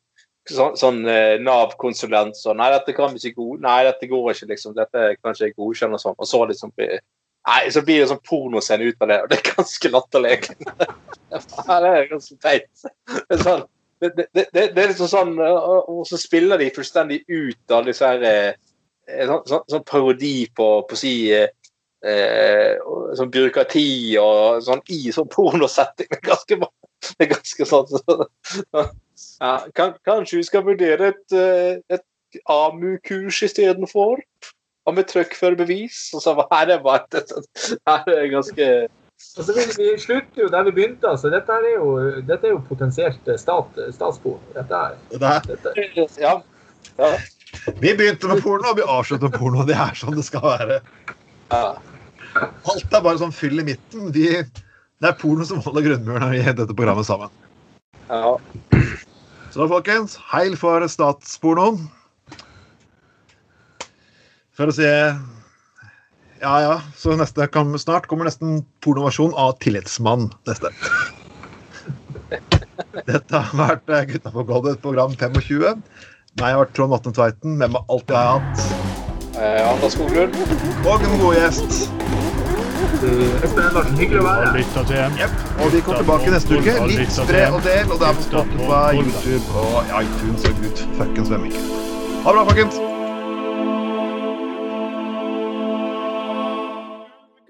[0.50, 3.48] sånn, sånn uh, Nav-konsulent sånn Nei, dette kan vi ikke.
[3.62, 4.76] Nei, dette går ikke, liksom.
[4.78, 6.18] Dette kan ikke jeg godkjenne og sånn.
[6.18, 9.48] Og så liksom Nei, så blir det sånn pornoscene ut av det, og det er
[9.48, 10.36] ganske latterlig.
[11.32, 12.68] det er ganske teit.
[12.84, 13.64] Det er sånn
[14.02, 18.06] det, det, det, det er liksom sånn Og så spiller de fullstendig ut av disse
[18.06, 18.56] her
[19.08, 21.50] Sånn, sånn, sånn parodi på, på si eh,
[22.06, 22.78] eh,
[23.18, 26.10] sånn byråkrati og sånn i sånn pornosetting.
[26.12, 26.58] Det er ganske,
[27.08, 28.16] det er ganske sånn så,
[29.42, 34.22] ja, kan, Kanskje vi skal vurdere et, eh, et AMU-kurs istedenfor?
[34.82, 36.08] Og med trøkkførerbevis?
[36.16, 38.72] Og så her det bare et, et, et, det er ganske
[39.38, 41.06] Altså, vi, vi slutter jo der vi begynte.
[41.08, 41.30] altså.
[41.30, 41.92] Dette er jo,
[42.26, 44.32] dette er jo potensielt eh, stat, statsbo.
[44.56, 45.74] Dette er, er, dette,
[46.18, 46.32] Ja.
[46.98, 47.12] ja,
[47.66, 49.64] vi begynte med porno, og vi avslutter med porno.
[49.68, 50.80] Det er sånn det skal være.
[51.52, 54.10] Alt er bare sånn fyll i midten.
[54.14, 57.32] Vi, det er porno som holder grunnmuren i dette programmet sammen.
[58.10, 58.36] ja.
[59.52, 61.82] Så da, folkens, heil for statspornoen.
[64.56, 64.86] For å si
[66.42, 66.76] Ja, ja.
[66.96, 70.30] Så neste kom, snart kommer nesten pornoversjon av Tillitsmann.
[70.48, 70.72] Neste.
[73.10, 75.84] Dette har vært eh, Gutta på golvet, program 25.
[76.40, 77.56] Meg har vært Trond Atne Tveiten.
[77.60, 78.62] Med meg alltid har jeg hatt.
[79.42, 80.38] Eh, Anders Skoglund.
[80.86, 81.76] Og en god gjest.
[83.02, 84.56] eh, Espen Larsen, hyggelig å være her.
[84.60, 85.18] Lytta til en.
[85.20, 85.36] Yep.
[85.58, 86.76] Og vi kommer tilbake neste uke.
[86.92, 87.92] Litt spre og del.
[87.92, 91.66] Og det er på Spotify, YouTube og iTunes og gud fuckings hvem ikke.
[92.22, 92.91] Ha det bra, folkens.